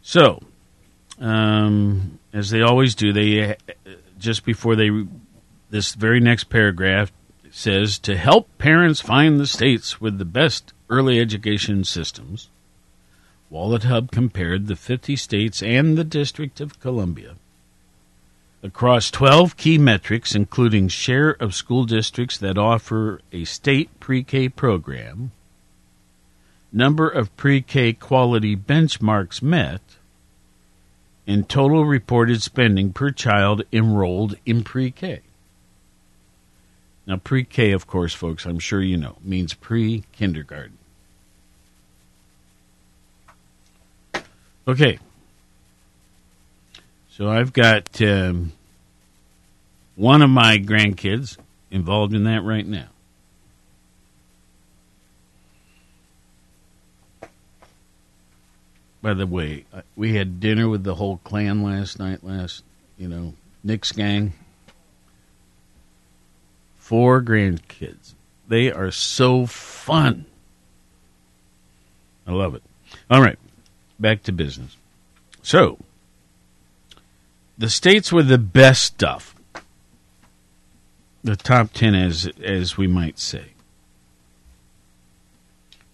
[0.02, 0.42] So,
[1.18, 3.54] um, as they always do, they uh,
[4.18, 4.90] just before they
[5.70, 7.10] this very next paragraph
[7.52, 12.48] says to help parents find the states with the best early education systems.
[13.50, 17.36] Wallet Hub compared the 50 states and the District of Columbia
[18.62, 24.48] across 12 key metrics, including share of school districts that offer a state pre K
[24.48, 25.32] program,
[26.72, 29.82] number of pre K quality benchmarks met,
[31.26, 35.20] and total reported spending per child enrolled in pre K.
[37.06, 40.78] Now, pre K, of course, folks, I'm sure you know, means pre kindergarten.
[44.66, 44.98] Okay.
[47.10, 48.52] So I've got um,
[49.96, 51.36] one of my grandkids
[51.70, 52.86] involved in that right now.
[59.02, 62.22] By the way, uh, we had dinner with the whole clan last night.
[62.22, 62.62] Last,
[62.96, 63.34] you know,
[63.64, 64.32] Nick's gang.
[66.82, 68.14] Four grandkids.
[68.48, 70.26] They are so fun.
[72.26, 72.62] I love it.
[73.08, 73.38] All right,
[74.00, 74.76] back to business.
[75.42, 75.78] So,
[77.56, 79.36] the states with the best stuff,
[81.22, 83.52] the top ten, as as we might say.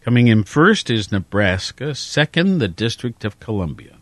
[0.00, 1.94] Coming in first is Nebraska.
[1.94, 3.98] Second, the District of Columbia.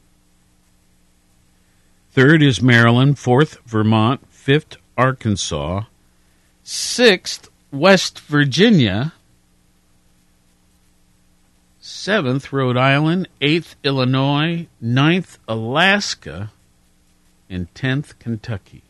[2.13, 3.19] Third is Maryland.
[3.19, 4.21] Fourth, Vermont.
[4.31, 5.83] Fifth, Arkansas.
[6.69, 9.13] Sixth, West Virginia.
[11.79, 13.29] Seventh, Rhode Island.
[13.41, 14.67] Eighth, Illinois.
[14.81, 16.51] Ninth, Alaska.
[17.49, 18.83] And tenth, Kentucky.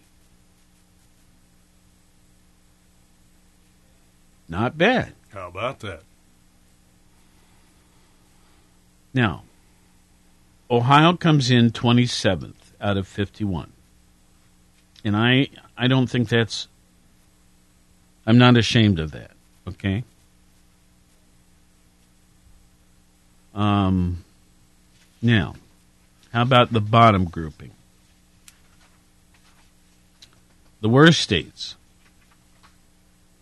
[4.48, 5.12] Not bad.
[5.34, 6.00] How about that?
[9.12, 9.42] Now,
[10.70, 13.70] Ohio comes in 27th out of 51.
[15.04, 16.68] And I I don't think that's
[18.26, 19.30] I'm not ashamed of that,
[19.68, 20.04] okay?
[23.54, 24.24] Um
[25.22, 25.54] now,
[26.32, 27.70] how about the bottom grouping?
[30.80, 31.76] The worst states.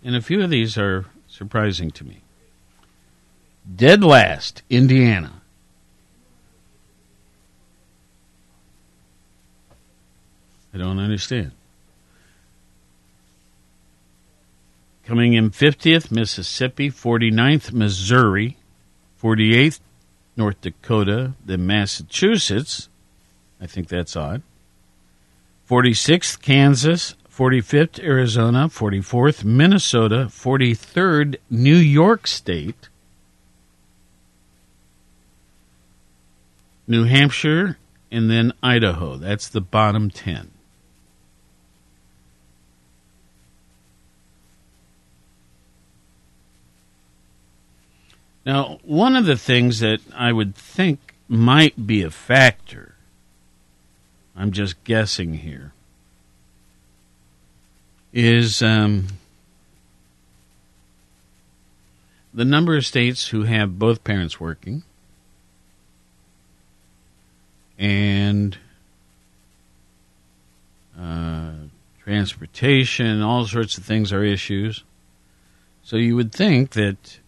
[0.05, 2.20] And a few of these are surprising to me.
[3.75, 5.40] Dead last, Indiana.
[10.73, 11.53] I don't understand.
[15.07, 18.57] Coming in 50th, Mississippi, 49th, Missouri,
[19.23, 19.81] 48th,
[20.37, 22.88] North Dakota, then Massachusetts.
[23.61, 24.43] I think that's odd.
[25.69, 32.88] 46th, Kansas, 45th, Arizona, 44th, Minnesota, 43rd, New York State,
[36.87, 37.79] New Hampshire,
[38.11, 39.17] and then Idaho.
[39.17, 40.54] That's the bottom 10.
[48.45, 52.95] Now, one of the things that I would think might be a factor,
[54.37, 55.73] I'm just guessing here,
[58.13, 59.07] is um,
[62.35, 64.83] the number of states who have both parents working
[67.79, 68.59] and
[71.01, 71.53] uh,
[72.03, 74.85] transportation, all sorts of things are issues.
[75.83, 77.19] So you would think that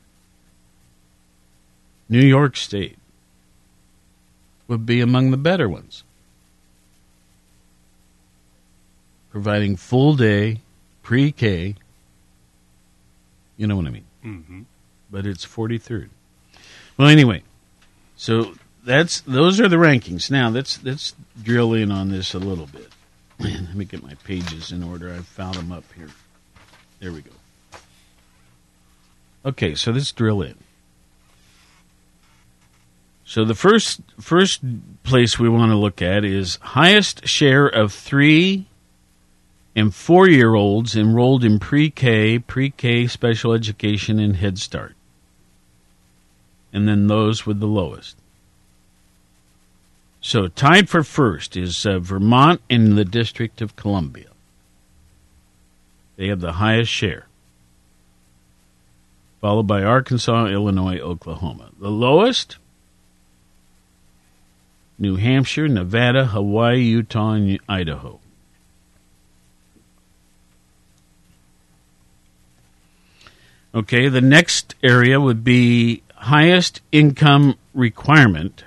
[2.08, 2.98] New York State
[4.68, 6.04] would be among the better ones,
[9.30, 10.60] providing full day
[11.02, 11.76] pre K.
[13.56, 14.04] You know what I mean?
[14.24, 14.62] Mm-hmm.
[15.10, 16.08] But it's 43rd.
[16.96, 17.42] Well, anyway,
[18.16, 18.54] so
[18.84, 20.30] that's those are the rankings.
[20.30, 22.88] Now let's let's drill in on this a little bit.
[23.38, 25.12] Let me get my pages in order.
[25.12, 26.08] I've found them up here.
[27.00, 27.32] There we go.
[29.44, 30.56] Okay, so let's drill in.
[33.26, 34.62] So the first first
[35.02, 38.66] place we want to look at is highest share of three
[39.74, 44.94] and four year olds enrolled in pre K, pre K special education, and Head Start.
[46.72, 48.16] And then those with the lowest.
[50.20, 54.28] So tied for first is uh, Vermont and the District of Columbia.
[56.16, 57.26] They have the highest share,
[59.40, 61.70] followed by Arkansas, Illinois, Oklahoma.
[61.78, 62.56] The lowest
[64.98, 68.20] New Hampshire, Nevada, Hawaii, Utah, and Idaho.
[73.74, 78.64] Okay, the next area would be highest income requirement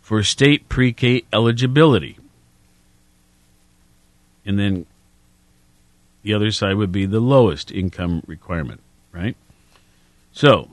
[0.00, 2.18] for state pre K eligibility.
[4.46, 4.86] And then
[6.22, 8.80] the other side would be the lowest income requirement,
[9.12, 9.36] right?
[10.32, 10.70] So,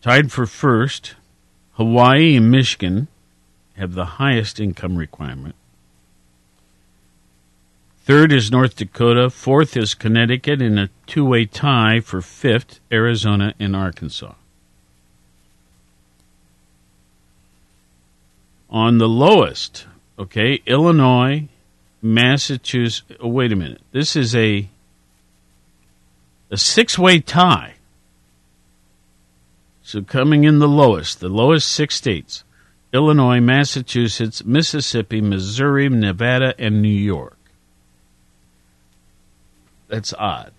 [0.00, 1.16] tied for first,
[1.74, 3.08] Hawaii and Michigan
[3.76, 5.54] have the highest income requirement.
[8.04, 9.30] Third is North Dakota.
[9.30, 14.34] Fourth is Connecticut, in a two way tie for fifth, Arizona and Arkansas.
[18.68, 19.86] On the lowest,
[20.18, 21.48] okay, Illinois,
[22.00, 23.04] Massachusetts.
[23.20, 23.82] Oh, wait a minute.
[23.92, 24.68] This is a
[26.50, 27.74] a six way tie.
[29.92, 32.44] So coming in the lowest, the lowest six states
[32.94, 37.36] Illinois, Massachusetts, Mississippi, Missouri, Nevada, and New York.
[39.88, 40.52] That's odd.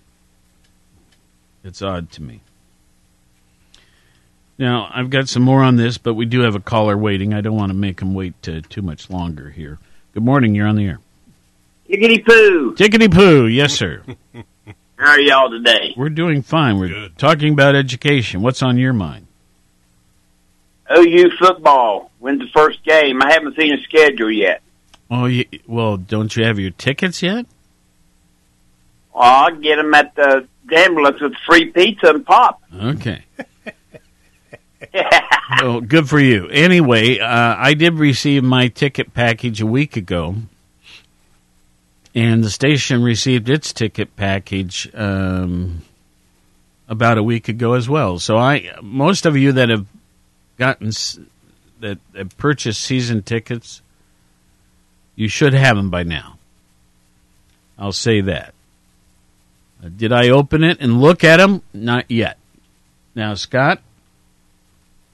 [1.64, 2.42] It's odd to me.
[4.60, 7.34] Now, I've got some more on this, but we do have a caller waiting.
[7.34, 9.80] I don't want to make him wait uh, too much longer here.
[10.14, 10.54] Good morning.
[10.54, 11.00] You're on the air.
[11.90, 12.76] Tickety poo.
[12.76, 13.48] Tickety poo.
[13.48, 14.04] Yes, sir.
[14.98, 15.94] How are y'all today?
[15.98, 16.80] We're doing fine.
[16.80, 18.42] We're talking about education.
[18.42, 19.28] What's on your mind?
[20.96, 23.22] OU football wins the first game.
[23.22, 24.62] I haven't seen a schedule yet.
[25.10, 27.46] Oh, you, well, don't you have your tickets yet?
[29.16, 32.62] I'll get them at the Damblets with free pizza and pop.
[32.74, 33.24] Okay.
[35.62, 36.48] well, good for you.
[36.50, 40.36] Anyway, uh, I did receive my ticket package a week ago,
[42.16, 45.82] and the station received its ticket package um,
[46.88, 48.20] about a week ago as well.
[48.20, 49.86] So, I most of you that have
[50.58, 50.92] gotten
[51.80, 53.82] that have purchased season tickets,
[55.16, 56.38] you should have them by now.
[57.78, 58.54] I'll say that.
[59.84, 61.64] Uh, did I open it and look at them?
[61.74, 62.38] Not yet.
[63.16, 63.82] Now, Scott.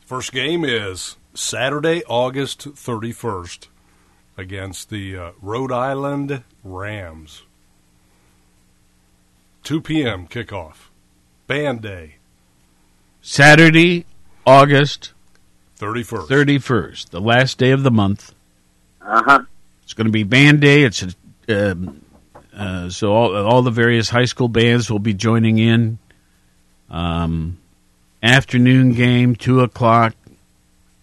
[0.06, 3.68] First game is Saturday, August 31st
[4.40, 7.44] against the uh, Rhode Island Rams.
[9.64, 10.28] 2 p.m.
[10.28, 10.88] kickoff.
[11.46, 12.16] Band day.
[13.22, 14.06] Saturday,
[14.46, 15.12] August
[15.78, 16.28] 31st.
[16.28, 18.34] 31st, the last day of the month.
[19.02, 19.44] Uh huh.
[19.84, 20.84] It's going to be band day.
[20.84, 22.02] It's a, um,
[22.56, 26.00] uh, so all, all the various high school bands will be joining in.
[26.90, 27.58] Um,
[28.24, 30.16] afternoon game, two o'clock.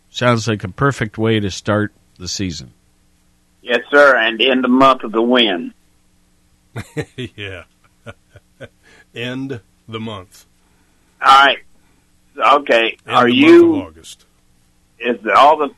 [0.09, 2.73] Sounds like a perfect way to start the season.
[3.67, 4.17] Yes, sir.
[4.17, 5.75] And end the month of the win.
[7.17, 7.65] yeah.
[9.15, 10.47] End the month.
[11.21, 11.59] All right.
[12.39, 12.97] Okay.
[13.07, 13.67] End Are the you?
[13.73, 14.25] month of August.
[15.01, 15.71] Is the, all the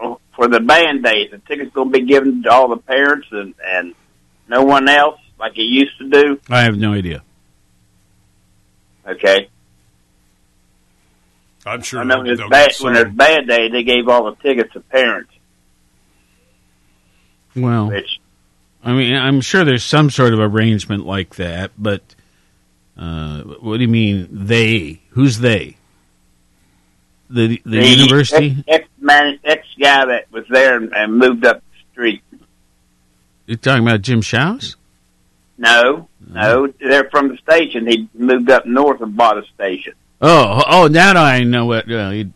[0.00, 1.30] oh, for the band days?
[1.30, 3.94] The tickets going to be given to all the parents and and
[4.48, 6.40] no one else like it used to do?
[6.50, 7.22] I have no idea.
[9.08, 9.48] Okay.
[11.64, 13.16] I'm sure I know they'll- bad, when there's some.
[13.16, 15.30] band day, they gave all the tickets to parents.
[17.56, 18.20] Well, Which
[18.84, 22.02] I mean, I'm sure there's some sort of arrangement like that, but
[22.98, 25.00] uh, what do you mean they?
[25.10, 25.76] Who's they?
[27.30, 28.62] The the, university?
[28.68, 32.22] ex man ex guy that was there and, and moved up the street.
[33.46, 34.76] You're talking about Jim Shouse?
[35.56, 37.86] No, no, they're from the station.
[37.86, 39.94] He moved up north and bought a station.
[40.20, 41.90] Oh, oh, now I know what.
[41.90, 42.30] Uh, he,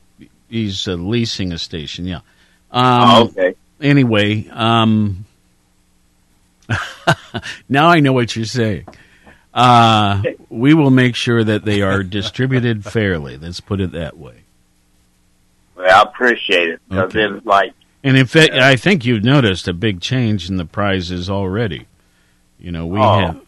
[0.48, 2.06] he's uh, leasing a station.
[2.06, 2.20] Yeah.
[2.70, 3.54] Um, Oh, okay.
[3.80, 5.24] Anyway, um,
[7.68, 8.86] now I know what you're saying.
[9.54, 13.36] Uh, we will make sure that they are distributed fairly.
[13.36, 14.34] Let's put it that way.
[15.76, 17.24] Well, I appreciate it because Okay.
[17.36, 17.72] it like
[18.04, 21.86] And in fact, I think you've noticed a big change in the prizes already.
[22.58, 23.18] You know, we Oh.
[23.20, 23.40] have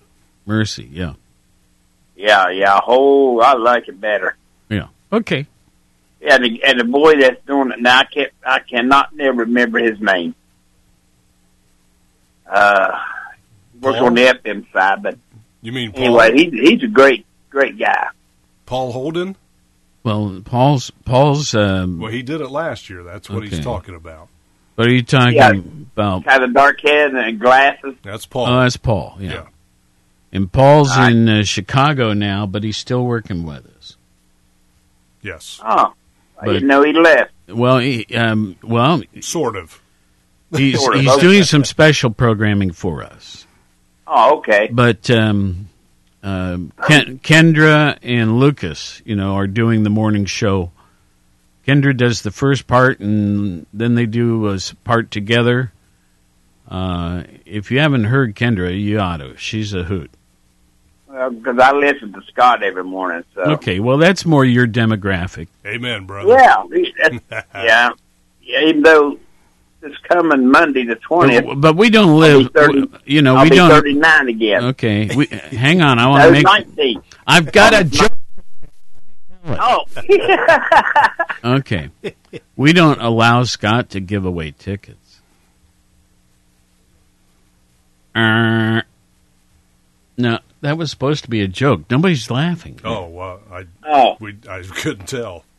[0.46, 0.88] Mercy.
[0.90, 1.14] Yeah.
[2.16, 2.80] Yeah, yeah.
[2.80, 4.36] Whole, I like it better.
[4.68, 4.86] Yeah.
[5.12, 5.46] Okay.
[6.20, 9.38] Yeah, and the, and the boy that's doing it now, I can't, I cannot never
[9.44, 10.34] remember his name.
[12.50, 12.98] Uh,
[13.80, 14.06] works Paul?
[14.08, 15.16] on the FM side, but
[15.62, 16.20] You mean Paul?
[16.20, 18.08] Anyway, he's he's a great great guy.
[18.66, 19.36] Paul Holden?
[20.02, 21.54] Well, Paul's Paul's.
[21.54, 23.02] Um, Well, he did it last year.
[23.02, 24.28] That's what he's talking about.
[24.74, 25.52] what are you talking Yeah.
[25.94, 26.24] about?
[26.24, 27.94] Kind of dark head and glasses.
[28.02, 28.46] That's Paul.
[28.48, 29.16] Oh, that's Paul.
[29.20, 29.32] Yeah.
[29.32, 29.46] Yeah.
[30.32, 33.96] And Paul's in uh, Chicago now, but he's still working with us.
[35.22, 35.60] Yes.
[35.64, 35.92] Oh,
[36.40, 37.32] I But- didn't know he left.
[37.48, 39.80] Well, he, um, well, Sort of.
[40.56, 41.20] he's Sort of, he's okay.
[41.20, 43.46] doing some special programming for us.
[44.06, 44.68] Oh, okay.
[44.72, 45.68] But um,
[46.22, 50.70] um, Ken, Kendra and Lucas, you know, are doing the morning show.
[51.66, 55.72] Kendra does the first part, and then they do a part together.
[56.68, 59.36] Uh, if you haven't heard Kendra, you ought to.
[59.36, 60.10] She's a hoot.
[61.10, 63.24] Because I listen to Scott every morning.
[63.34, 65.48] So Okay, well, that's more your demographic.
[65.66, 66.32] Amen, brother.
[66.32, 66.62] yeah,
[67.54, 67.90] yeah,
[68.42, 68.60] yeah.
[68.66, 69.18] Even though
[69.82, 73.50] it's coming Monday the twentieth, But, but we don't live, 30 you know, I'll we
[73.50, 73.70] be don't.
[73.70, 74.64] thirty nine again.
[74.66, 75.98] Okay, we, hang on.
[75.98, 76.44] I want No, to make.
[76.44, 77.02] nineteen.
[77.26, 78.12] I've got a joke.
[79.46, 79.84] Oh,
[81.44, 81.90] Okay,
[82.56, 85.20] we don't allow Scott to give away tickets.
[88.14, 88.82] Uh,
[90.18, 91.82] no, that was supposed to be a joke.
[91.90, 92.80] Nobody's laughing.
[92.84, 94.16] Oh, well, I Oh.
[94.20, 95.44] we I couldn't tell.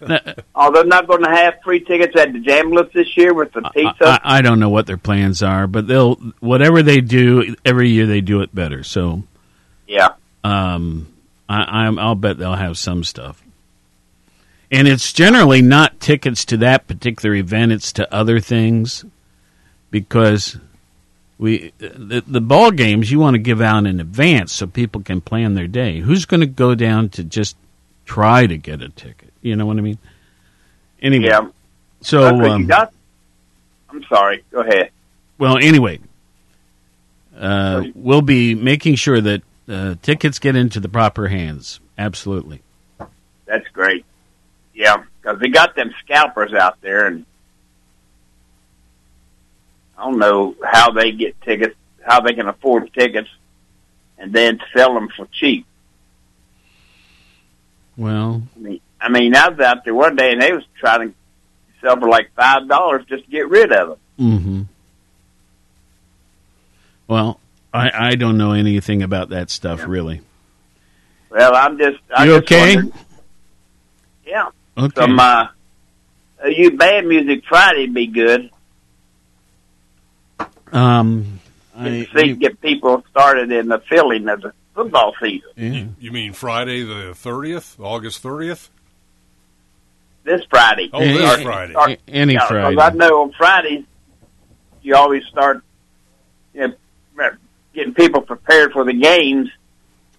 [0.54, 3.62] oh, they're not going to have free tickets at the Jamblets this year with the
[3.72, 4.20] pizza.
[4.22, 8.06] I, I don't know what their plans are, but they'll whatever they do every year
[8.06, 8.82] they do it better.
[8.82, 9.22] So,
[9.86, 10.10] yeah.
[10.42, 11.08] um,
[11.48, 13.42] I, I'm, I'll bet they'll have some stuff.
[14.70, 19.04] And it's generally not tickets to that particular event; it's to other things,
[19.90, 20.58] because
[21.38, 25.20] we the, the ball games you want to give out in advance so people can
[25.20, 25.98] plan their day.
[26.00, 27.56] Who's going to go down to just
[28.04, 29.32] try to get a ticket?
[29.42, 29.98] You know what I mean?
[31.02, 31.48] Anyway, Yeah.
[32.00, 32.92] so um, got.
[33.90, 34.42] I'm sorry.
[34.50, 34.90] Go ahead.
[35.38, 36.00] well, anyway,
[37.36, 41.80] uh, we'll be making sure that uh, tickets get into the proper hands.
[41.98, 42.60] Absolutely.
[43.46, 44.04] That's great.
[44.74, 47.24] Yeah, because they got them scalpers out there, and
[49.98, 51.74] I don't know how they get tickets,
[52.04, 53.28] how they can afford tickets,
[54.18, 55.66] and then sell them for cheap.
[57.96, 61.10] Well, I mean, I mean, I was out there one day, and they was trying
[61.10, 61.14] to
[61.80, 63.98] sell for like five dollars just to get rid of them.
[64.40, 64.62] hmm
[67.06, 67.38] Well,
[67.72, 70.20] I, I don't know anything about that stuff really.
[71.30, 71.98] Well, I'm just.
[72.14, 72.76] I You just okay?
[72.76, 72.94] wondered-
[74.26, 74.48] Yeah.
[74.76, 75.00] Okay.
[75.00, 75.48] Some uh,
[76.44, 78.50] uh, you band music Friday be good.
[80.74, 81.40] Um,
[81.76, 85.48] I, Get, see, get people started in the filling of the football season.
[85.56, 85.86] yeah.
[86.00, 88.70] You mean Friday the thirtieth, August thirtieth?
[90.24, 90.90] This Friday.
[90.92, 91.72] Oh, this Start- Friday.
[91.72, 92.80] start- A- any yeah, 'cause Friday.
[92.80, 93.84] I know on Fridays
[94.82, 95.62] you always start
[96.54, 97.30] you know,
[97.74, 99.48] getting people prepared for the games.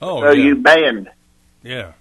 [0.01, 0.43] Oh, so yeah.
[0.43, 1.09] you band.
[1.63, 1.93] Yeah.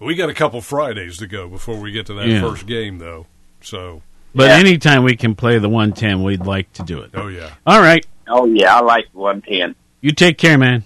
[0.00, 2.40] We got a couple Fridays to go before we get to that Yeah.
[2.40, 3.26] first game, though.
[3.62, 4.02] So,
[4.34, 4.56] But Yeah.
[4.56, 7.10] anytime we can play the 110, we'd like to do it.
[7.14, 7.50] oh yeah.
[7.66, 8.04] All right.
[8.28, 9.74] Oh yeah, I like one ten.
[10.00, 10.84] You take care, man.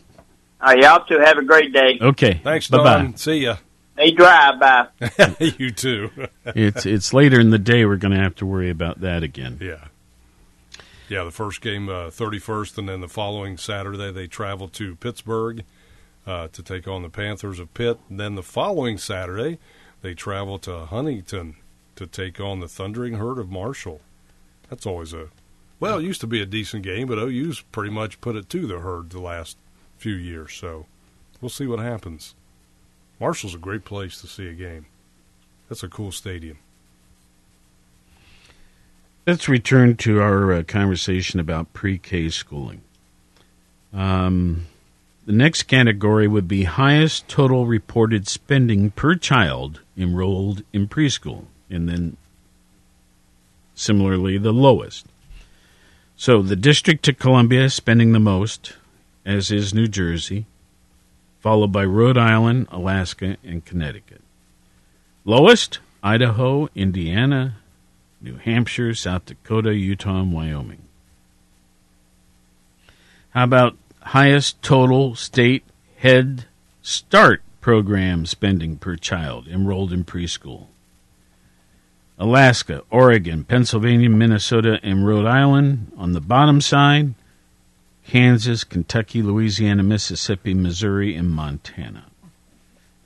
[0.61, 1.99] Uh, y'all two have a great day.
[2.01, 2.41] Okay.
[2.45, 3.13] Thanks, Bye bye.
[3.17, 3.57] See ya.
[3.97, 4.87] They drive by.
[5.41, 6.11] you too.
[6.47, 7.85] It's it's later in the day.
[7.85, 9.59] We're going to have to worry about that again.
[9.61, 9.87] yeah.
[11.09, 15.65] Yeah, the first game, uh, 31st, and then the following Saturday, they travel to Pittsburgh
[16.27, 17.99] uh, to take on the Panthers of Pitt.
[18.09, 19.59] And then the following Saturday,
[20.03, 21.57] they travel to Huntington
[22.01, 24.01] to take on the Thundering Herd of Marshall.
[24.71, 25.29] That's always a,
[25.79, 28.67] well, it used to be a decent game, but OU's pretty much put it to
[28.67, 29.59] the Herd the last
[29.99, 30.55] few years.
[30.55, 30.87] So
[31.43, 32.35] we'll see what happens.
[33.21, 34.87] Marshall's a great place to see a game.
[35.69, 36.57] That's a cool stadium.
[39.27, 42.81] Let's return to our uh, conversation about pre-K schooling.
[43.93, 44.67] Um,
[45.27, 51.89] the next category would be highest total reported spending per child enrolled in preschool, and
[51.89, 52.17] then
[53.75, 55.07] similarly the lowest.
[56.17, 58.75] So the District of Columbia is spending the most,
[59.25, 60.45] as is New Jersey,
[61.41, 64.21] followed by Rhode Island, Alaska, and Connecticut.
[65.25, 67.57] Lowest, Idaho, Indiana,
[68.21, 70.83] New Hampshire, South Dakota, Utah, and Wyoming.
[73.31, 75.65] How about highest total state
[75.99, 76.47] head
[76.83, 80.67] start program spending per child enrolled in preschool?
[82.21, 87.15] Alaska, Oregon, Pennsylvania, Minnesota, and Rhode Island on the bottom side.
[88.07, 92.05] Kansas, Kentucky, Louisiana, Mississippi, Missouri, and Montana.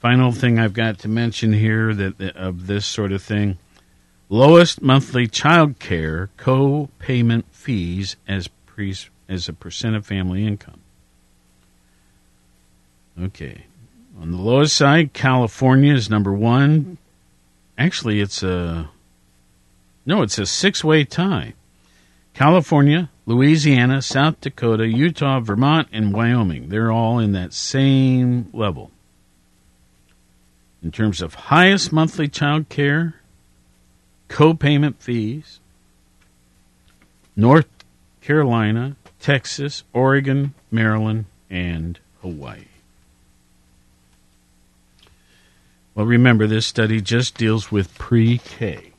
[0.00, 3.58] Final thing I've got to mention here that uh, of this sort of thing
[4.28, 10.80] lowest monthly child care co-payment fees as increase as a percent of family income.
[13.22, 13.66] Okay.
[14.20, 16.98] On the lowest side, California is number one.
[17.78, 18.90] Actually, it's a
[20.06, 21.54] no, it's a six-way tie.
[22.34, 26.68] California, Louisiana, South Dakota, Utah, Vermont, and Wyoming.
[26.68, 28.90] They're all in that same level.
[30.82, 33.14] In terms of highest monthly child care,
[34.28, 35.60] co-payment fees,
[37.36, 37.68] North
[38.20, 42.64] Carolina, Texas, Oregon, Maryland, and Hawaii.
[45.94, 48.93] Well, remember, this study just deals with pre K.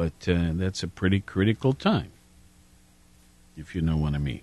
[0.00, 2.10] But uh, that's a pretty critical time,
[3.54, 4.40] if you know what I mean.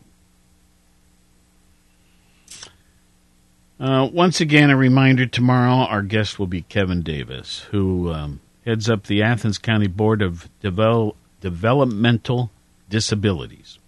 [3.79, 8.87] Uh, once again, a reminder tomorrow our guest will be Kevin Davis, who um, heads
[8.87, 12.51] up the Athens County Board of Devel- Developmental
[12.87, 13.79] Disabilities.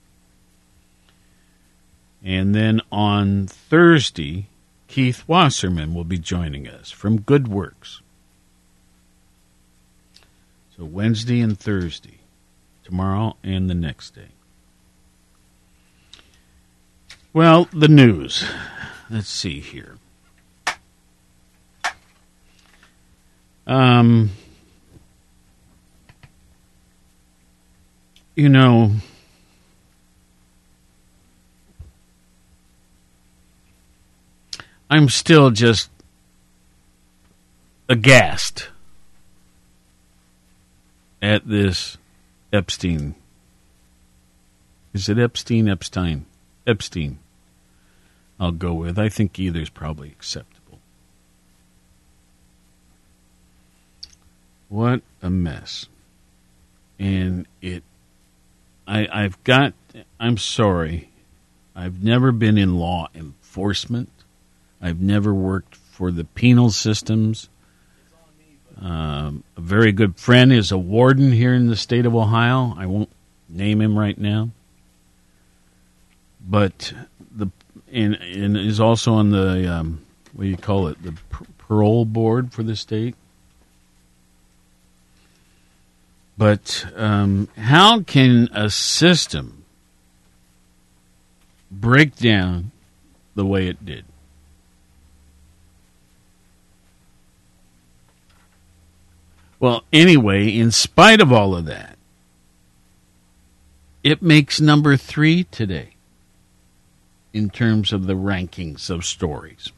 [2.23, 4.47] And then on Thursday,
[4.87, 8.01] Keith Wasserman will be joining us from Good Works.
[10.79, 12.19] So Wednesday and Thursday,
[12.85, 14.29] tomorrow and the next day.
[17.33, 18.45] Well, the news.
[19.09, 19.97] Let's see here.
[23.67, 24.29] Um,
[28.37, 28.93] you know,
[34.89, 35.89] I'm still just
[37.89, 38.69] aghast
[41.21, 41.97] at this
[42.51, 43.15] Epstein.
[44.93, 45.69] Is it Epstein?
[45.69, 46.25] Epstein.
[46.65, 47.19] Epstein.
[48.39, 48.97] I'll go with.
[48.97, 50.79] I think either is probably acceptable.
[54.69, 55.87] What a mess.
[56.97, 57.83] And it
[58.87, 59.73] I I've got
[60.19, 61.09] I'm sorry.
[61.75, 64.09] I've never been in law enforcement.
[64.81, 67.49] I've never worked for the penal systems.
[68.81, 72.73] Um, a very good friend is a warden here in the state of Ohio.
[72.77, 73.09] I won't
[73.49, 74.49] name him right now,
[76.47, 76.93] but
[77.35, 77.47] the
[77.91, 81.13] and, and is also on the um, what do you call it the
[81.57, 83.15] parole board for the state.
[86.37, 89.65] But um, how can a system
[91.69, 92.71] break down
[93.35, 94.05] the way it did?
[99.59, 101.97] Well, anyway, in spite of all of that,
[104.03, 105.95] it makes number three today
[107.33, 109.71] in terms of the rankings of stories.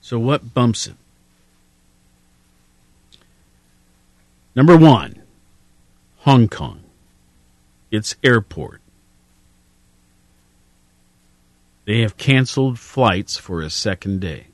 [0.00, 0.94] So, what bumps it?
[4.54, 5.22] Number one,
[6.18, 6.80] Hong Kong,
[7.90, 8.80] its airport.
[11.86, 14.46] They have canceled flights for a second day.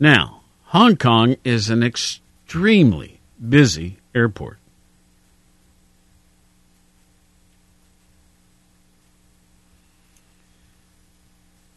[0.00, 4.58] Now, Hong Kong is an extremely busy airport.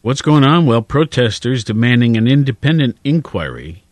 [0.02, 0.66] What's going on?
[0.66, 3.84] Well, protesters demanding an independent inquiry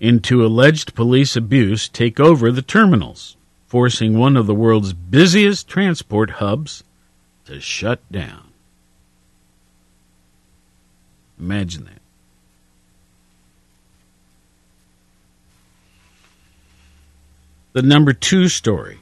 [0.00, 3.36] into alleged police abuse take over the terminals,
[3.66, 6.82] forcing one of the world's busiest transport hubs
[7.44, 8.48] to shut down.
[11.38, 11.97] Imagine that.
[17.78, 18.98] The number two story,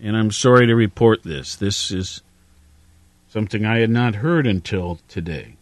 [0.00, 2.20] and I'm sorry to report this, this is
[3.28, 5.54] something I had not heard until today.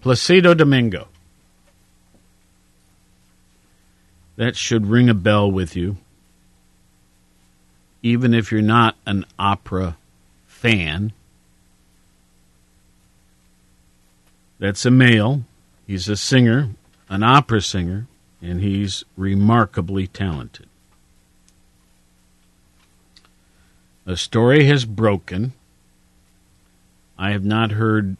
[0.00, 1.08] Placido Domingo.
[4.36, 5.98] That should ring a bell with you.
[8.02, 9.98] Even if you're not an opera
[10.46, 11.12] fan.
[14.58, 15.42] That's a male.
[15.86, 16.70] He's a singer,
[17.10, 18.06] an opera singer
[18.42, 20.66] and he's remarkably talented.
[24.04, 25.52] The story has broken.
[27.16, 28.16] I have not heard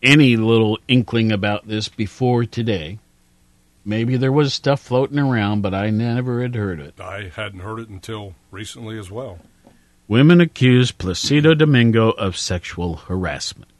[0.00, 3.00] any little inkling about this before today.
[3.84, 7.00] Maybe there was stuff floating around, but I never had heard it.
[7.00, 9.40] I hadn't heard it until recently as well.
[10.06, 13.70] Women accuse Placido Domingo of sexual harassment.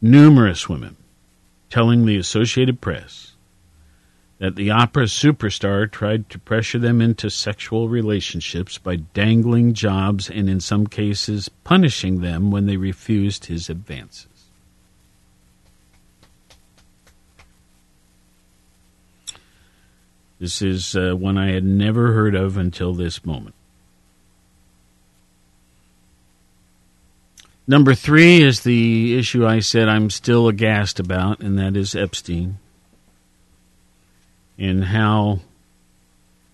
[0.00, 0.96] Numerous women
[1.70, 3.31] telling the Associated Press
[4.42, 10.50] that the opera superstar tried to pressure them into sexual relationships by dangling jobs and,
[10.50, 14.26] in some cases, punishing them when they refused his advances.
[20.40, 23.54] This is uh, one I had never heard of until this moment.
[27.68, 32.58] Number three is the issue I said I'm still aghast about, and that is Epstein.
[34.58, 35.40] And how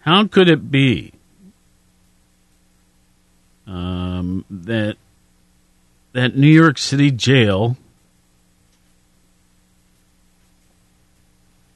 [0.01, 1.13] how could it be
[3.67, 4.97] um, that
[6.13, 7.77] that New York City jail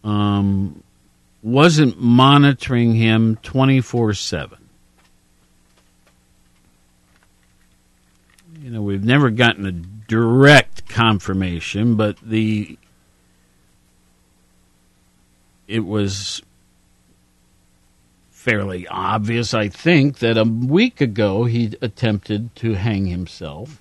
[0.04, 0.82] um,
[1.42, 4.58] wasn't monitoring him 24 7.
[8.62, 12.78] You know, we've never gotten a direct confirmation, but the
[15.72, 16.42] it was
[18.30, 23.80] fairly obvious, I think, that a week ago he attempted to hang himself.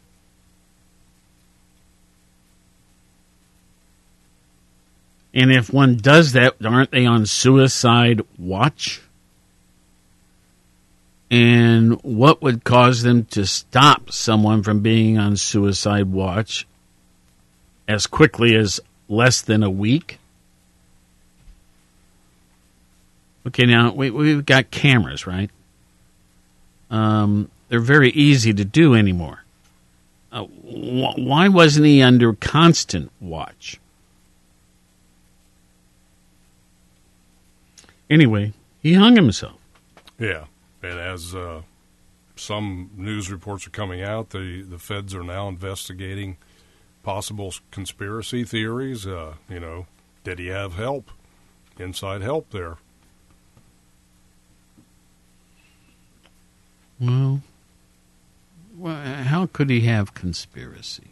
[5.33, 9.01] And if one does that, aren't they on suicide watch?
[11.29, 16.65] And what would cause them to stop someone from being on suicide watch
[17.85, 18.79] as quickly as
[19.09, 20.20] less than a week?
[23.47, 25.49] Okay, now we, we've got cameras, right?
[26.89, 29.43] Um, they're very easy to do anymore.
[30.31, 33.79] Uh, wh- why wasn't he under constant watch?
[38.09, 39.57] Anyway, he hung himself.
[40.19, 40.45] Yeah,
[40.83, 41.61] and as uh,
[42.35, 46.37] some news reports are coming out, the the feds are now investigating
[47.03, 49.07] possible conspiracy theories.
[49.07, 49.87] Uh, you know,
[50.23, 51.09] did he have help,
[51.79, 52.77] inside help there?
[57.01, 57.41] Well,
[58.77, 61.07] well, how could he have conspiracy?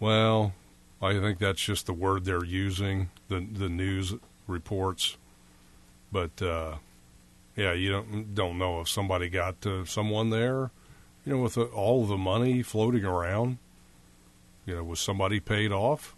[0.00, 0.54] Well,
[1.02, 3.10] I think that's just the word they're using.
[3.28, 4.14] The the news
[4.46, 5.16] reports,
[6.10, 6.76] but uh,
[7.54, 10.70] yeah, you don't don't know if somebody got uh, someone there.
[11.24, 13.58] You know, with uh, all the money floating around,
[14.64, 16.14] you know, was somebody paid off?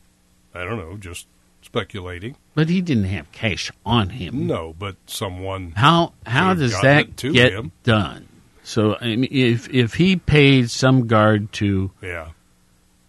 [0.55, 1.27] I don't know, just
[1.63, 2.37] speculating.
[2.55, 4.47] But he didn't have cash on him.
[4.47, 5.73] No, but someone.
[5.73, 7.73] How how does that get him.
[7.85, 8.29] done?
[8.69, 12.33] So I mean, if if he paid some guard to Yeah.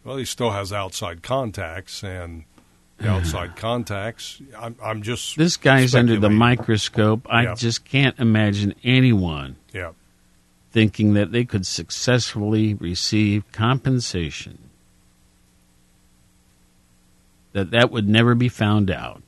[0.06, 2.46] Well, he still has outside contacts, and
[3.04, 4.42] outside contacts.
[4.58, 7.56] I'm, I'm just this guy's under the microscope, I Yeah.
[7.56, 9.92] just can't imagine anyone Yeah.
[10.72, 14.60] thinking that they could successfully receive compensation.
[17.52, 19.22] That that would never be found out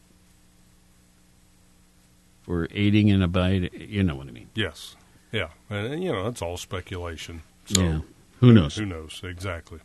[2.43, 3.71] for aiding and abiding.
[3.73, 4.47] You know what I mean?
[4.55, 4.95] Yes.
[5.31, 5.49] Yeah.
[5.69, 7.43] And, you know, it's all speculation.
[7.65, 7.99] So Yeah.
[8.39, 8.75] Who knows?
[8.75, 9.79] Who knows exactly?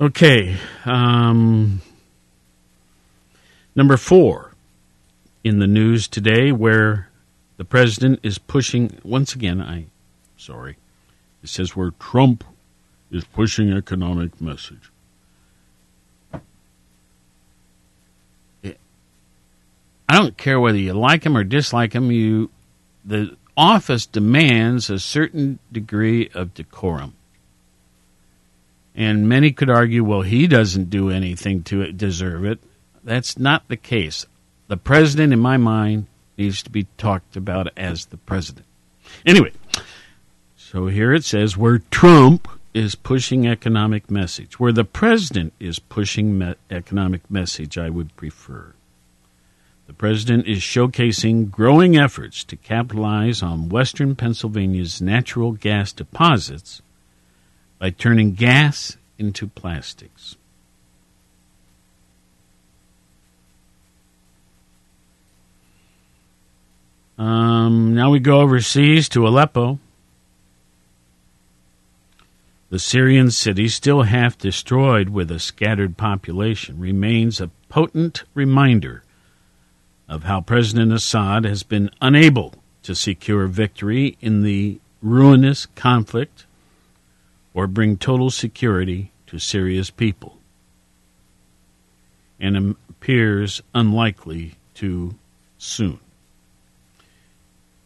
[0.00, 0.56] Okay.
[0.84, 1.80] Um,
[3.74, 4.52] number four
[5.42, 7.08] in the news today, where
[7.56, 9.86] the president is pushing, once again, I,
[10.36, 10.76] sorry,
[11.42, 12.44] it says where Trump
[13.10, 14.90] is pushing economic message.
[20.08, 22.50] I don't care whether you like him or dislike him, you,
[23.04, 27.14] the office demands a certain degree of decorum.
[28.94, 32.58] And many could argue, well, he doesn't do anything to deserve it.
[33.04, 34.26] That's not the case.
[34.68, 38.66] The president, in my mind, needs to be talked about as the president.
[39.24, 39.52] Anyway,
[40.56, 46.38] so here it says where Trump is pushing economic message, where the president is pushing
[46.38, 48.74] me- economic message, I would prefer.
[49.86, 56.82] The president is showcasing growing efforts to capitalize on western Pennsylvania's natural gas deposits
[57.78, 60.36] by turning gas into plastics.
[67.16, 69.78] Um, now we go overseas to Aleppo.
[72.68, 79.04] The Syrian city, still half destroyed with a scattered population, remains a potent reminder
[80.08, 86.46] of how President Assad has been unable to secure victory in the ruinous conflict
[87.52, 90.38] or bring total security to Syria's people,
[92.38, 95.14] and appears unlikely to
[95.58, 95.98] soon.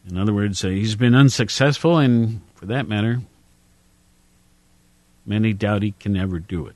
[0.09, 3.21] In other words, uh, he's been unsuccessful, and for that matter,
[5.25, 6.75] many doubt he can ever do it.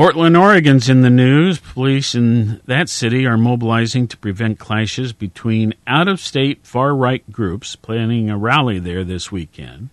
[0.00, 1.58] Portland, Oregon's in the news.
[1.58, 7.30] Police in that city are mobilizing to prevent clashes between out of state far right
[7.30, 9.90] groups, planning a rally there this weekend,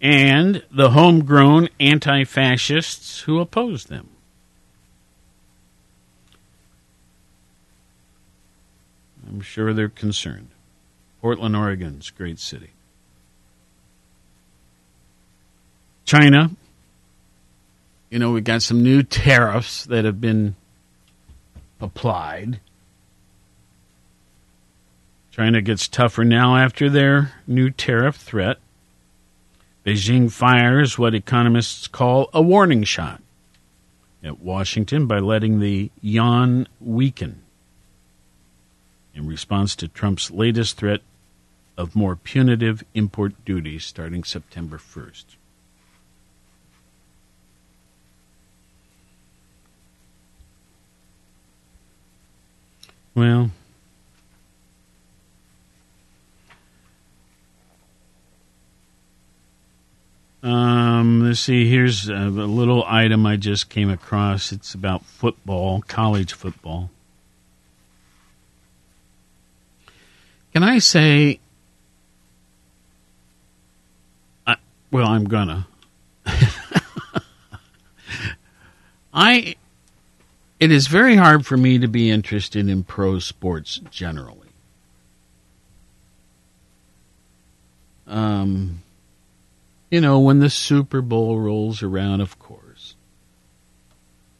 [0.00, 4.10] and the homegrown anti fascists who oppose them.
[9.26, 10.50] I'm sure they're concerned.
[11.20, 12.70] Portland, Oregon's great city.
[16.04, 16.52] China
[18.14, 20.54] you know, we've got some new tariffs that have been
[21.80, 22.60] applied.
[25.32, 28.58] China gets tougher now after their new tariff threat.
[29.84, 33.20] Beijing fires what economists call a warning shot
[34.22, 37.42] at Washington by letting the yuan weaken
[39.12, 41.00] in response to Trump's latest threat
[41.76, 45.24] of more punitive import duties starting September 1st.
[53.14, 53.50] Well,
[60.44, 61.66] Um, let's see.
[61.70, 64.52] Here's a, a, little item I just came across.
[64.52, 66.90] It's about football, college football.
[70.52, 71.40] Can I say?
[74.46, 74.56] I,
[74.90, 75.66] well, I'm gonna.
[79.14, 79.54] I.
[80.64, 84.48] It is very hard for me to be interested in pro sports generally.
[88.06, 88.82] Um
[89.90, 92.96] you know, when the Super Bowl rolls around, of course.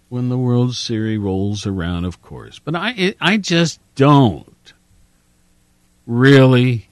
[0.09, 2.59] When the World Series rolls around, of course.
[2.59, 4.73] But I, it, I just don't
[6.07, 6.89] really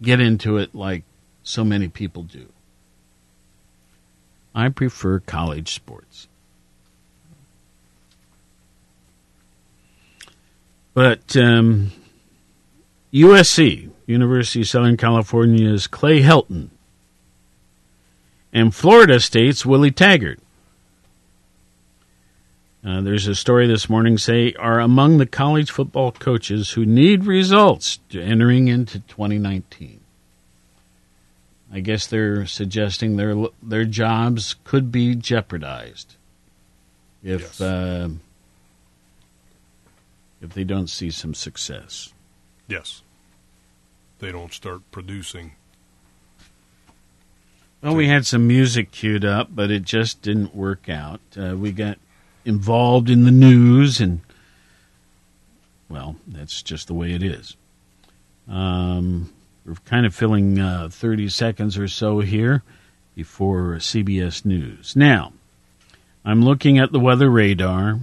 [0.00, 1.02] get into it like
[1.42, 2.46] so many people do.
[4.54, 6.28] I prefer college sports.
[10.96, 11.92] But um,
[13.12, 16.70] USC, University of Southern California's Clay Helton,
[18.50, 20.40] and Florida State's Willie Taggart.
[22.82, 27.26] Uh, there's a story this morning say are among the college football coaches who need
[27.26, 30.00] results entering into 2019.
[31.70, 36.16] I guess they're suggesting their their jobs could be jeopardized
[37.22, 37.60] if yes.
[37.60, 38.08] uh,
[40.46, 42.12] if they don't see some success.
[42.68, 43.02] Yes
[44.18, 45.52] they don't start producing.
[47.82, 51.20] Well, we had some music queued up, but it just didn't work out.
[51.38, 51.98] Uh, we got
[52.44, 54.20] involved in the news, and
[55.88, 57.56] well, that's just the way it is.
[58.48, 59.32] Um,
[59.64, 62.62] we're kind of filling uh, 30 seconds or so here
[63.14, 64.96] before CBS News.
[64.96, 65.32] Now,
[66.24, 68.00] I'm looking at the weather radar.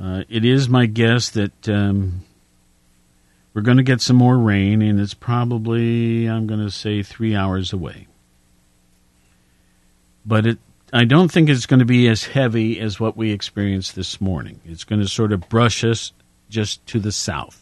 [0.00, 2.22] Uh, it is my guess that um,
[3.52, 7.36] we're going to get some more rain, and it's probably, I'm going to say, three
[7.36, 8.08] hours away.
[10.26, 10.58] But it,
[10.92, 14.60] I don't think it's going to be as heavy as what we experienced this morning.
[14.64, 16.12] It's going to sort of brush us
[16.48, 17.60] just to the south.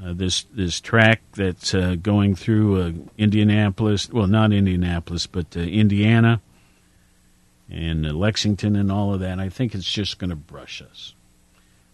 [0.00, 5.60] Uh, this this track that's uh, going through uh, Indianapolis, well, not Indianapolis, but uh,
[5.60, 6.40] Indiana
[7.70, 9.38] and uh, Lexington and all of that.
[9.38, 11.14] I think it's just going to brush us.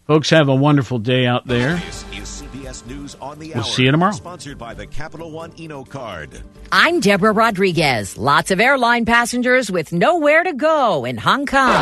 [0.07, 1.83] Folks, have a wonderful day out there.
[2.13, 4.13] we'll see you tomorrow.
[4.13, 6.43] Sponsored by the Capital One Eno card.
[6.71, 8.19] I'm Deborah Rodriguez.
[8.19, 11.73] Lots of airline passengers with nowhere to go in Hong Kong.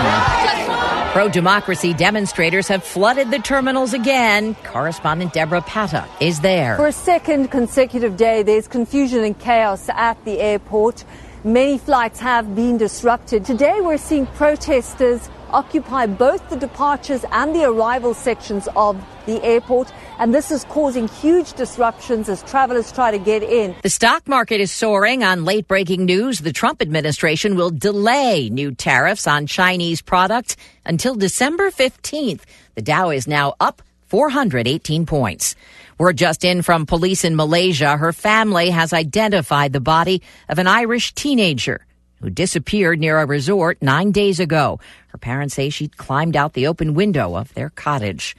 [1.12, 4.55] Pro democracy demonstrators have flooded the terminals again.
[4.62, 6.76] Correspondent Deborah Patta is there.
[6.76, 11.05] For a second consecutive day, there's confusion and chaos at the airport.
[11.45, 13.45] Many flights have been disrupted.
[13.45, 19.93] Today, we're seeing protesters occupy both the departures and the arrival sections of the airport.
[20.20, 23.74] And this is causing huge disruptions as travelers try to get in.
[23.82, 26.38] The stock market is soaring on late breaking news.
[26.38, 32.43] The Trump administration will delay new tariffs on Chinese products until December 15th.
[32.76, 33.82] The Dow is now up
[34.13, 35.57] 418 points.
[35.97, 37.97] We're just in from police in Malaysia.
[37.97, 41.87] Her family has identified the body of an Irish teenager
[42.23, 44.79] who disappeared near a resort nine days ago.
[45.09, 48.35] Her parents say she climbed out the open window of their cottage.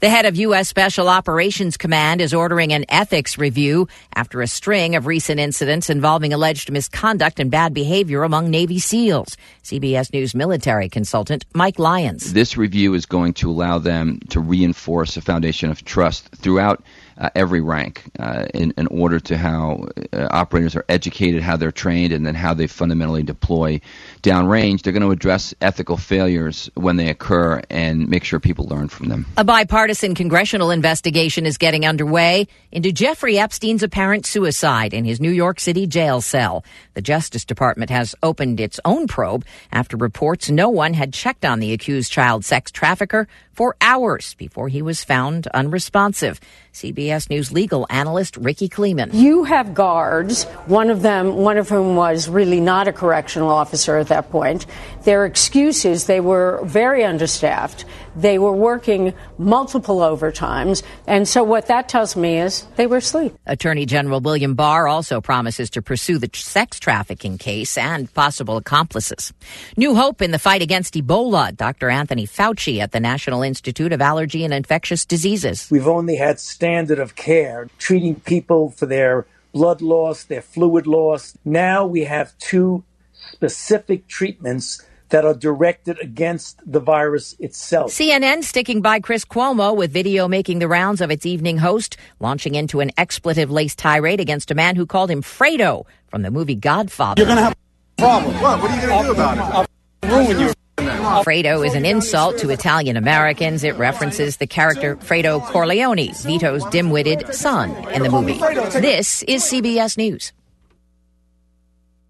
[0.00, 0.68] The head of U.S.
[0.68, 6.34] Special Operations Command is ordering an ethics review after a string of recent incidents involving
[6.34, 9.38] alleged misconduct and bad behavior among Navy SEALs.
[9.64, 12.34] CBS News military consultant Mike Lyons.
[12.34, 16.82] This review is going to allow them to reinforce a foundation of trust throughout
[17.18, 21.72] uh, every rank uh, in, in, order to how uh, operators are educated, how they're
[21.72, 23.80] trained, and then how they fundamentally deploy
[24.22, 24.82] downrange.
[24.82, 29.08] They're going to address ethical failures when they occur and make sure people learn from
[29.08, 29.26] them.
[29.36, 35.30] A bipartisan congressional investigation is getting underway into Jeffrey Epstein's apparent suicide in his New
[35.30, 36.64] York City jail cell.
[36.94, 41.58] The Justice Department has opened its own probe after reports no one had checked on
[41.58, 43.26] the accused child sex trafficker
[43.58, 46.38] for hours before he was found unresponsive.
[46.78, 49.10] CBS News legal analyst Rikki Klieman.
[49.12, 53.96] You have guards, one of them, one of whom was really not a correctional officer
[53.96, 54.64] at that point.
[55.02, 57.84] Their excuse is they were very understaffed.
[58.20, 60.82] They were working multiple overtimes.
[61.06, 63.36] And so what that tells me is they were asleep.
[63.46, 69.32] Attorney General William Barr also promises to pursue the sex trafficking case and possible accomplices.
[69.76, 71.56] New hope in the fight against Ebola.
[71.56, 71.90] Dr.
[71.90, 75.68] Anthony Fauci at the National Institute of Allergy and Infectious Diseases.
[75.70, 81.38] We've only had standard of care treating people for their blood loss, their fluid loss.
[81.44, 87.90] Now we have two specific treatments that are directed against the virus itself.
[87.90, 92.54] CNN sticking by Chris Cuomo with video making the rounds of its evening host, launching
[92.54, 96.54] into an expletive laced tirade against a man who called him Fredo from the movie
[96.54, 97.20] Godfather.
[97.20, 98.34] You're going to have a problem.
[98.40, 98.62] What?
[98.62, 99.68] What are you going to do about it?
[100.04, 100.52] I'll ruin you.
[100.78, 103.64] Fredo is an insult to Italian Americans.
[103.64, 108.38] It references the character Fredo Corleone, Vito's dim witted son in the movie.
[108.78, 110.32] This is CBS News.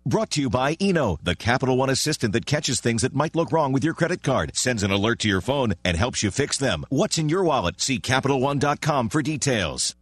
[0.09, 3.53] Brought to you by Eno, the Capital One assistant that catches things that might look
[3.53, 6.57] wrong with your credit card, sends an alert to your phone, and helps you fix
[6.57, 6.87] them.
[6.89, 7.79] What's in your wallet?
[7.83, 9.95] See CapitalOne.com for details.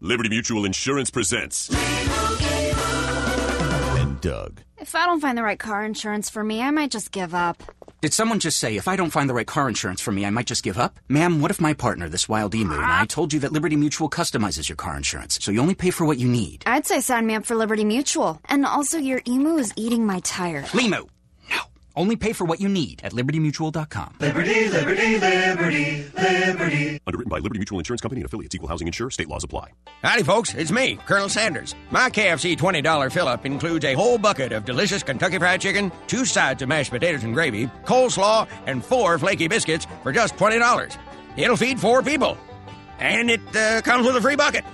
[0.00, 1.68] Liberty Mutual Insurance presents.
[4.26, 4.62] And Doug.
[4.78, 7.62] If I don't find the right car insurance for me, I might just give up.
[8.02, 10.30] Did someone just say, if I don't find the right car insurance for me, I
[10.30, 11.00] might just give up?
[11.08, 14.10] Ma'am, what if my partner, this wild emu, and I told you that Liberty Mutual
[14.10, 16.62] customizes your car insurance, so you only pay for what you need?
[16.66, 18.40] I'd say sign me up for Liberty Mutual.
[18.46, 20.62] And also, your emu is eating my tire.
[20.62, 21.08] Limu!
[21.96, 22.02] No.
[22.02, 24.14] Only pay for what you need at libertymutual.com.
[24.20, 27.00] Liberty, liberty, liberty, liberty.
[27.06, 28.54] Underwritten by Liberty Mutual Insurance Company and affiliates.
[28.54, 29.10] Equal housing insurer.
[29.10, 29.70] State laws apply.
[30.02, 30.54] Howdy, folks.
[30.54, 31.74] It's me, Colonel Sanders.
[31.90, 36.24] My KFC $20 fill up includes a whole bucket of delicious Kentucky Fried Chicken, two
[36.24, 40.96] sides of mashed potatoes and gravy, coleslaw, and four flaky biscuits for just $20.
[41.36, 42.36] It'll feed four people.
[42.98, 44.64] And it uh, comes with a free bucket.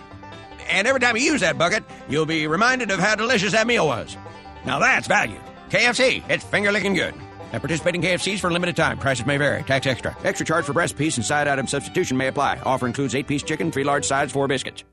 [0.69, 3.87] And every time you use that bucket, you'll be reminded of how delicious that meal
[3.87, 4.17] was.
[4.65, 5.41] Now that's value.
[5.73, 7.15] KFC, it's finger licking good.
[7.51, 8.99] Now participating KFCs for a limited time.
[8.99, 9.63] Prices may vary.
[9.63, 10.15] Tax extra.
[10.23, 12.61] Extra charge for breast piece and side item substitution may apply.
[12.63, 14.85] Offer includes eight piece chicken, three large sides, four biscuits.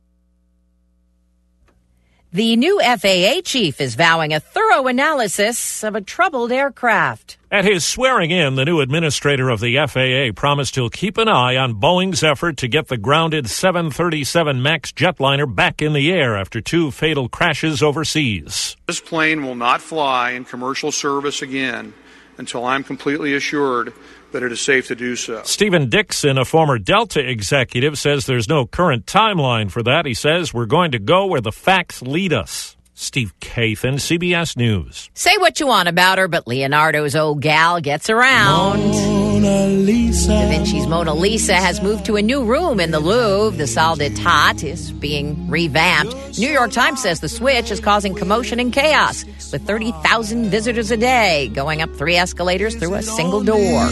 [2.32, 7.40] The new FAA chief is vowing a thorough analysis of a troubled aircraft.
[7.50, 11.56] At his swearing in, the new administrator of the FAA promised he'll keep an eye
[11.56, 16.62] on Boeing's effort to get the grounded 737 MAX jetliner back in the air after
[16.62, 18.78] two fatal crashes overseas.
[18.86, 21.96] This plane will not fly in commercial service again
[22.38, 23.92] until I'm completely assured
[24.32, 25.42] that it is safe to do so.
[25.44, 30.06] Stephen Dixon, a former Delta executive, says there's no current timeline for that.
[30.06, 32.78] He says we're going to go where the facts lead us.
[33.00, 35.10] Steve Kathan, CBS News.
[35.14, 38.78] Say what you want about her, but Leonardo's old gal gets around.
[38.80, 40.28] Mona Lisa.
[40.28, 43.58] Da Vinci's Mona Lisa has moved to a new room in the Louvre.
[43.58, 46.38] The Salle d'Etat is being revamped.
[46.38, 49.24] New York Times says the switch is causing commotion and chaos,
[49.54, 53.90] with 30,000 visitors a day going up three escalators through a single door.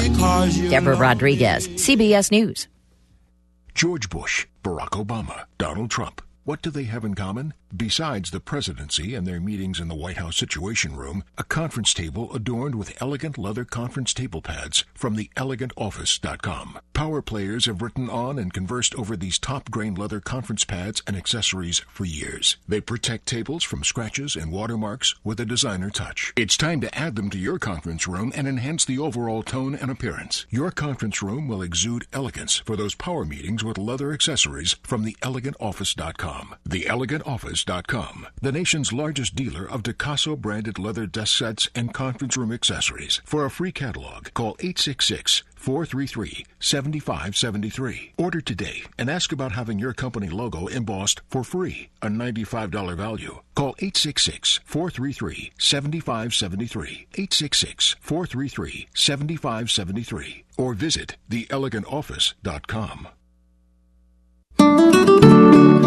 [0.70, 2.68] Deborah Rodriguez, CBS News.
[3.74, 6.22] George Bush, Barack Obama, Donald Trump.
[6.44, 7.54] What do they have in common?
[7.76, 12.34] Besides the presidency and their meetings in the White House Situation Room, a conference table
[12.34, 16.80] adorned with elegant leather conference table pads from the elegantoffice.com.
[16.94, 21.18] Power players have written on and conversed over these top grain leather conference pads and
[21.18, 22.56] accessories for years.
[22.68, 26.32] They protect tables from scratches and watermarks with a designer touch.
[26.38, 29.92] It's time to add them to your conference room and enhance the overall tone and
[29.92, 30.46] appearance.
[30.50, 35.18] Your conference room will exude elegance for those power meetings with leather accessories from the
[35.22, 36.56] elegantoffice.com.
[36.66, 37.57] The Elegant Office
[38.42, 43.22] The nation's largest dealer of Dacasso branded leather desk sets and conference room accessories.
[43.26, 48.14] For a free catalog, call 866 433 7573.
[48.18, 53.42] Order today and ask about having your company logo embossed for free, a $95 value.
[53.56, 57.08] Call 866 433 7573.
[57.14, 60.44] 866 433 7573.
[60.58, 63.08] Or visit theelegantoffice.com.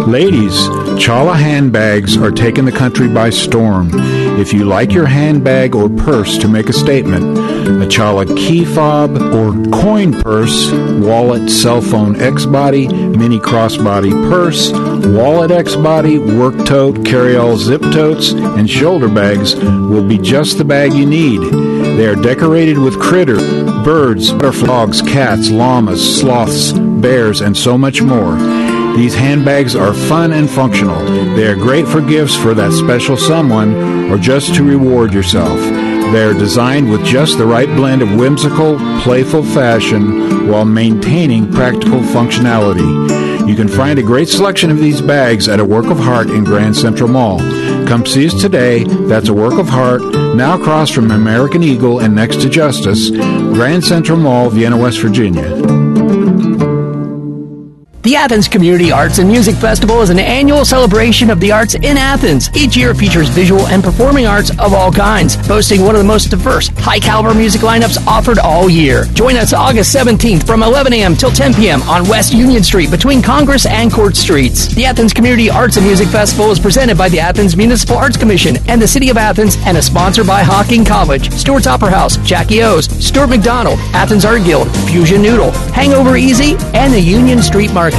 [0.06, 0.54] Ladies,
[0.98, 3.90] Chala handbags are taking the country by storm.
[4.40, 9.16] If you like your handbag or purse to make a statement, a Chala key fob
[9.16, 14.72] or coin purse, wallet, cell phone X body, mini crossbody purse,
[15.06, 20.58] wallet X body, work tote, carry all zip totes, and shoulder bags will be just
[20.58, 21.40] the bag you need.
[21.96, 23.36] They are decorated with critter,
[23.84, 28.69] birds, butterflies, cats, llamas, sloths, bears, and so much more.
[28.96, 31.04] These handbags are fun and functional.
[31.34, 35.58] They are great for gifts for that special someone or just to reward yourself.
[36.12, 42.00] They are designed with just the right blend of whimsical, playful fashion while maintaining practical
[42.00, 43.48] functionality.
[43.48, 46.44] You can find a great selection of these bags at a Work of Heart in
[46.44, 47.38] Grand Central Mall.
[47.86, 48.84] Come see us today.
[48.84, 50.02] That's a Work of Heart,
[50.36, 55.79] now across from American Eagle and next to Justice, Grand Central Mall, Vienna, West Virginia.
[58.02, 61.98] The Athens Community Arts and Music Festival is an annual celebration of the arts in
[61.98, 62.48] Athens.
[62.56, 66.30] Each year features visual and performing arts of all kinds, boasting one of the most
[66.30, 69.04] diverse, high caliber music lineups offered all year.
[69.12, 71.14] Join us August 17th from 11 a.m.
[71.14, 71.82] till 10 p.m.
[71.82, 74.74] on West Union Street between Congress and Court Streets.
[74.74, 78.56] The Athens Community Arts and Music Festival is presented by the Athens Municipal Arts Commission
[78.66, 82.62] and the City of Athens and is sponsored by Hocking College, Stuart's Opera House, Jackie
[82.62, 87.89] O's, Stuart McDonald, Athens Art Guild, Fusion Noodle, Hangover Easy, and the Union Street Market.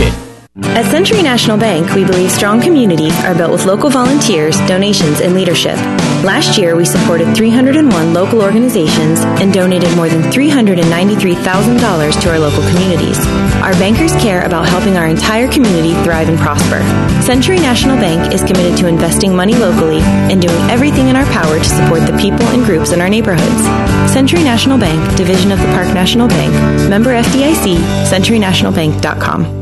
[0.81, 5.33] At Century National Bank, we believe strong communities are built with local volunteers, donations, and
[5.33, 5.75] leadership.
[6.23, 12.67] Last year, we supported 301 local organizations and donated more than $393,000 to our local
[12.69, 13.17] communities.
[13.63, 16.81] Our bankers care about helping our entire community thrive and prosper.
[17.21, 21.59] Century National Bank is committed to investing money locally and doing everything in our power
[21.59, 23.63] to support the people and groups in our neighborhoods.
[24.11, 26.53] Century National Bank, division of the Park National Bank,
[26.89, 27.77] member FDIC,
[28.09, 29.61] centurynationalbank.com.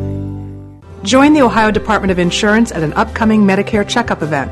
[1.03, 4.51] Join the Ohio Department of Insurance at an upcoming Medicare checkup event.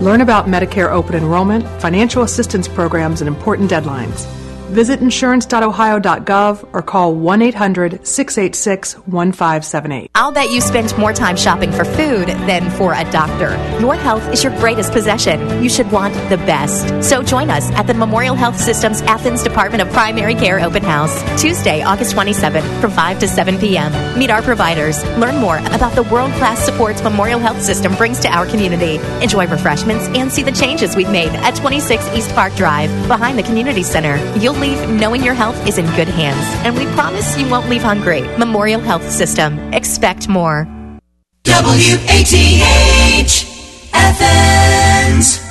[0.00, 4.43] Learn about Medicare open enrollment, financial assistance programs, and important deadlines.
[4.72, 10.10] Visit insurance.ohio.gov or call 1 800 686 1578.
[10.14, 13.50] I'll bet you spend more time shopping for food than for a doctor.
[13.80, 15.62] Your health is your greatest possession.
[15.62, 17.08] You should want the best.
[17.08, 21.22] So join us at the Memorial Health System's Athens Department of Primary Care Open House,
[21.40, 24.18] Tuesday, August 27th from 5 to 7 p.m.
[24.18, 25.04] Meet our providers.
[25.18, 28.96] Learn more about the world class support Memorial Health System brings to our community.
[29.22, 33.42] Enjoy refreshments and see the changes we've made at 26 East Park Drive behind the
[33.42, 34.16] Community Center.
[34.38, 37.82] You'll leave knowing your health is in good hands, and we promise you won't leave
[37.82, 38.22] hungry.
[38.38, 39.58] Memorial Health System.
[39.72, 40.68] Expect more.
[41.46, 42.34] WATH
[43.92, 45.43] Athens.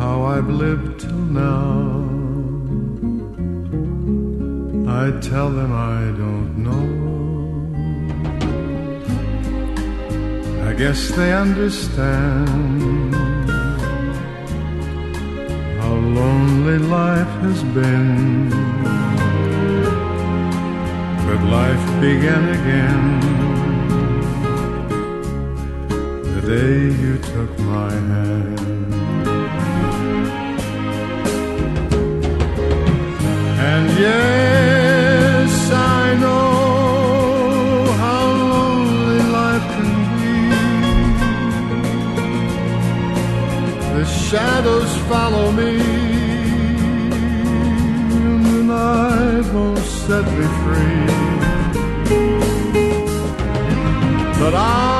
[0.00, 1.68] How I've lived till now.
[5.02, 6.88] I tell them I don't know.
[10.68, 13.14] I guess they understand
[15.80, 18.48] how lonely life has been.
[21.26, 23.04] But life began again
[26.34, 28.69] the day you took my hand.
[33.62, 40.34] And yes, I know how lonely life can be.
[43.96, 45.72] The shadows follow me,
[48.26, 51.06] and the night won't set me free.
[54.40, 54.99] But I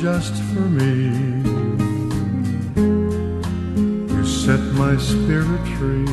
[0.00, 1.10] just for me.
[4.14, 6.06] You set my spirit free.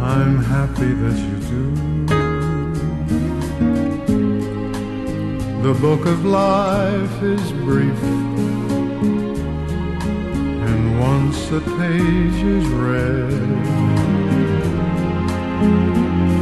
[0.00, 1.64] I'm happy that you do.
[5.64, 8.02] The book of life is brief,
[10.68, 13.32] and once a page is read,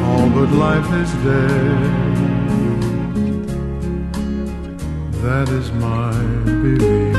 [0.04, 2.07] all but life is dead.
[5.22, 6.12] That is my
[6.44, 7.16] belief.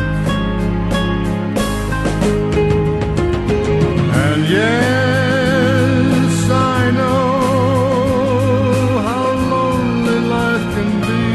[4.24, 11.26] And yes, I know how lonely life can be.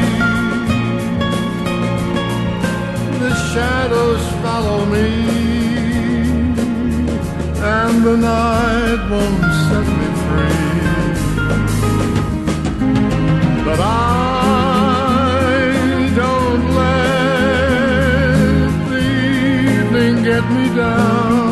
[3.19, 5.09] The shadows follow me,
[7.61, 9.44] and the night won't
[21.05, 21.44] down.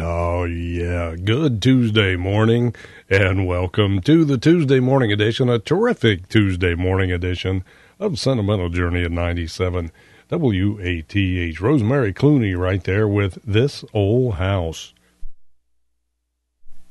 [0.00, 1.16] Oh, yeah.
[1.16, 2.74] Good Tuesday morning,
[3.08, 7.64] and welcome to the Tuesday morning edition, a terrific Tuesday morning edition
[7.98, 9.90] of Sentimental Journey at 97
[10.28, 11.60] WATH.
[11.60, 14.92] Rosemary Clooney right there with This Old House.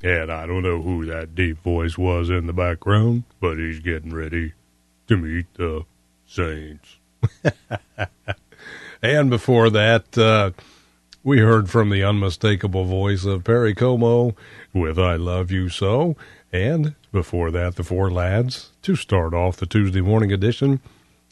[0.02, 4.14] And I don't know who that deep voice was in the background, but he's getting
[4.14, 4.54] ready
[5.08, 5.86] to meet the
[6.26, 6.98] Saints.
[9.02, 10.52] and before that, uh,
[11.26, 14.36] we heard from the unmistakable voice of Perry Como
[14.72, 16.16] with I Love You So.
[16.54, 20.82] And before that, the four lads to start off the Tuesday morning edition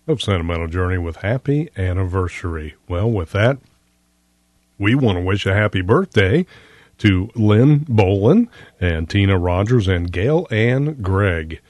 [0.08, 2.74] of Sentimental Journey with Happy Anniversary.
[2.90, 3.60] Well, with that,
[4.80, 6.48] we want to wish a happy birthday
[6.98, 8.48] to Lynn Bolin
[8.82, 11.62] and Tina Rogers and Gail Ann Gregg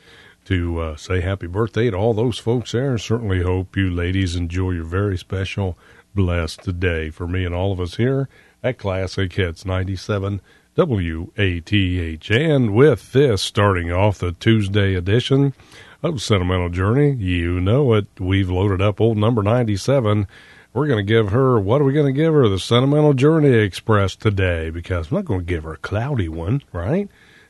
[0.45, 2.91] to uh, say happy birthday to all those folks there.
[2.91, 5.77] And certainly hope you ladies enjoy your very special
[6.15, 8.29] blessed day for me and all of us here
[8.63, 10.41] at Classic Hits 97
[10.75, 12.31] WATH.
[12.31, 15.53] And with this, starting off the Tuesday edition
[16.01, 18.07] of Sentimental Journey, you know it.
[18.19, 20.27] We've loaded up old number 97.
[20.73, 22.49] We're going to give her, what are we going to give her?
[22.49, 26.63] The Sentimental Journey Express today, because I'm not going to give her a cloudy one,
[26.71, 27.07] right?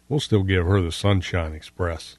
[0.10, 2.18] We'll still give her the Sunshine Express.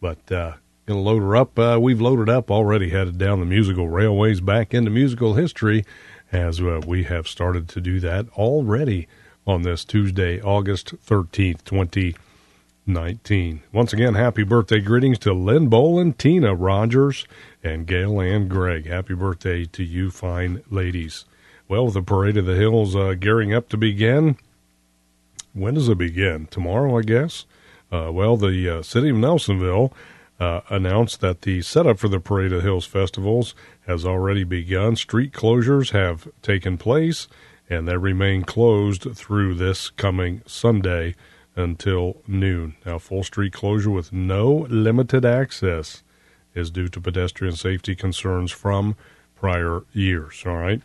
[0.00, 0.54] But uh,
[0.84, 1.56] Going to load her up.
[1.56, 5.84] Uh, we've loaded up already, headed down the musical railways back into musical history
[6.32, 9.06] as uh, we have started to do that already
[9.46, 13.62] on this Tuesday, August 13th, 2019.
[13.72, 17.28] Once again, happy birthday greetings to Lynn Bolin, Tina Rogers,
[17.62, 18.86] and Gail Ann Gregg.
[18.86, 21.26] Happy birthday to you fine ladies.
[21.68, 24.36] Well, the Parade of the Hills uh, gearing up to begin.
[25.52, 26.46] When does it begin?
[26.46, 27.44] Tomorrow, I guess.
[27.92, 29.92] Uh, well, the uh, city of Nelsonville
[30.42, 33.54] uh, announced that the setup for the Parade of Hills festivals
[33.86, 34.96] has already begun.
[34.96, 37.28] Street closures have taken place,
[37.70, 41.14] and they remain closed through this coming Sunday
[41.54, 42.74] until noon.
[42.84, 46.02] Now, full street closure with no limited access
[46.54, 48.96] is due to pedestrian safety concerns from
[49.36, 50.42] prior years.
[50.44, 50.82] All right.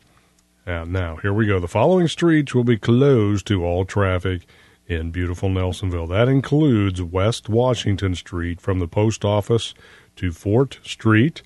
[0.67, 1.59] Now, here we go.
[1.59, 4.41] The following streets will be closed to all traffic
[4.87, 6.07] in beautiful Nelsonville.
[6.07, 9.73] That includes West Washington Street from the post office
[10.15, 11.43] to Fort Street,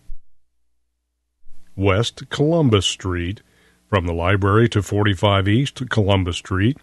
[1.75, 3.41] West Columbus Street
[3.89, 6.77] from the library to 45 East Columbus Street,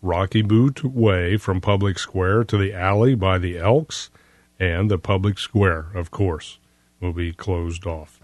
[0.00, 4.10] Rocky Boot Way from Public Square to the alley by the Elks,
[4.58, 6.58] and the Public Square, of course,
[7.00, 8.20] will be closed off.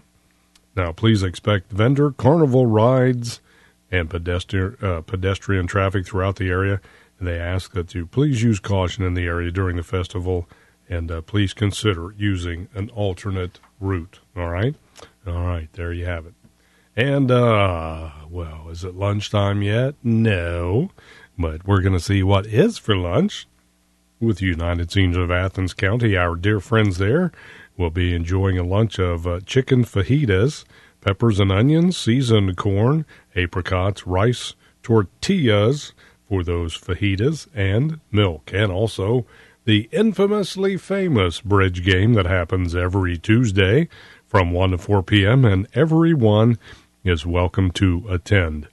[0.75, 3.41] Now, please expect vendor carnival rides
[3.91, 6.81] and pedestrian, uh, pedestrian traffic throughout the area
[7.19, 10.47] they ask that you please use caution in the area during the festival
[10.89, 14.19] and uh, please consider using an alternate route.
[14.35, 14.75] All right?
[15.25, 16.33] All right, there you have it.
[16.95, 19.95] And, uh, well, is it lunchtime yet?
[20.03, 20.91] No.
[21.37, 23.47] But we're going to see what is for lunch
[24.19, 26.15] with United Seniors of Athens County.
[26.15, 27.31] Our dear friends there
[27.75, 30.63] will be enjoying a lunch of uh, chicken fajitas,
[31.01, 33.05] peppers and onions, seasoned corn,
[33.35, 35.91] apricots, rice, tortillas,
[36.27, 39.25] for those fajitas and milk, and also
[39.65, 43.87] the infamously famous bridge game that happens every Tuesday
[44.27, 46.57] from 1 to 4 p.m., and everyone
[47.03, 48.67] is welcome to attend.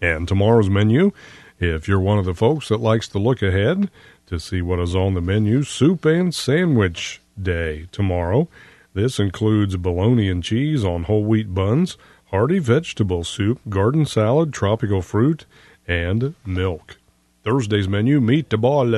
[0.00, 1.12] And tomorrow's menu,
[1.58, 3.88] if you're one of the folks that likes to look ahead
[4.26, 8.48] to see what is on the menu, soup and sandwich day tomorrow.
[8.94, 11.96] This includes bologna and cheese on whole wheat buns,
[12.32, 15.44] hearty vegetable soup, garden salad, tropical fruit,
[15.86, 16.96] and milk.
[17.44, 18.52] Thursday's menu, meat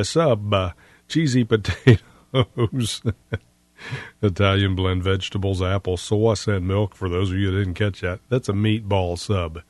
[0.04, 0.70] sub, uh,
[1.08, 3.02] cheesy potatoes,
[4.22, 6.94] Italian blend vegetables, apple sauce, and milk.
[6.94, 9.62] For those of you that didn't catch that, that's a meatball sub.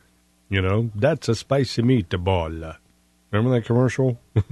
[0.51, 2.77] You know, that's a spicy meatball.
[3.31, 4.20] Remember that commercial?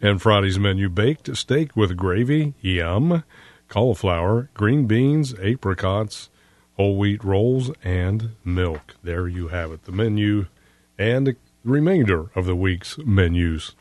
[0.00, 3.24] and Friday's menu, baked steak with gravy, yum,
[3.68, 6.28] cauliflower, green beans, apricots,
[6.82, 8.96] whole wheat rolls, and milk.
[9.04, 10.46] There you have it, the menu
[10.98, 13.76] and the remainder of the week's menus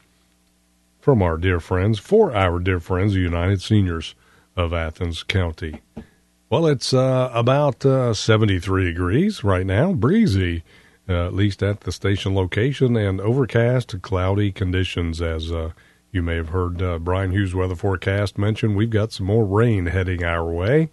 [0.99, 4.13] from our dear friends, for our dear friends, the United Seniors
[4.55, 5.81] of Athens County.
[6.47, 10.61] Well, it's uh, about uh, 73 degrees right now, breezy,
[11.09, 15.23] uh, at least at the station location, and overcast, cloudy conditions.
[15.23, 15.71] As uh,
[16.11, 19.87] you may have heard uh, Brian Hughes weather forecast mention, we've got some more rain
[19.87, 20.91] heading our way.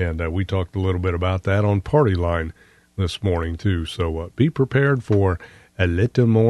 [0.00, 2.54] And uh, we talked a little bit about that on Party Line
[2.96, 3.84] this morning, too.
[3.84, 5.38] So uh, be prepared for
[5.78, 6.48] a little more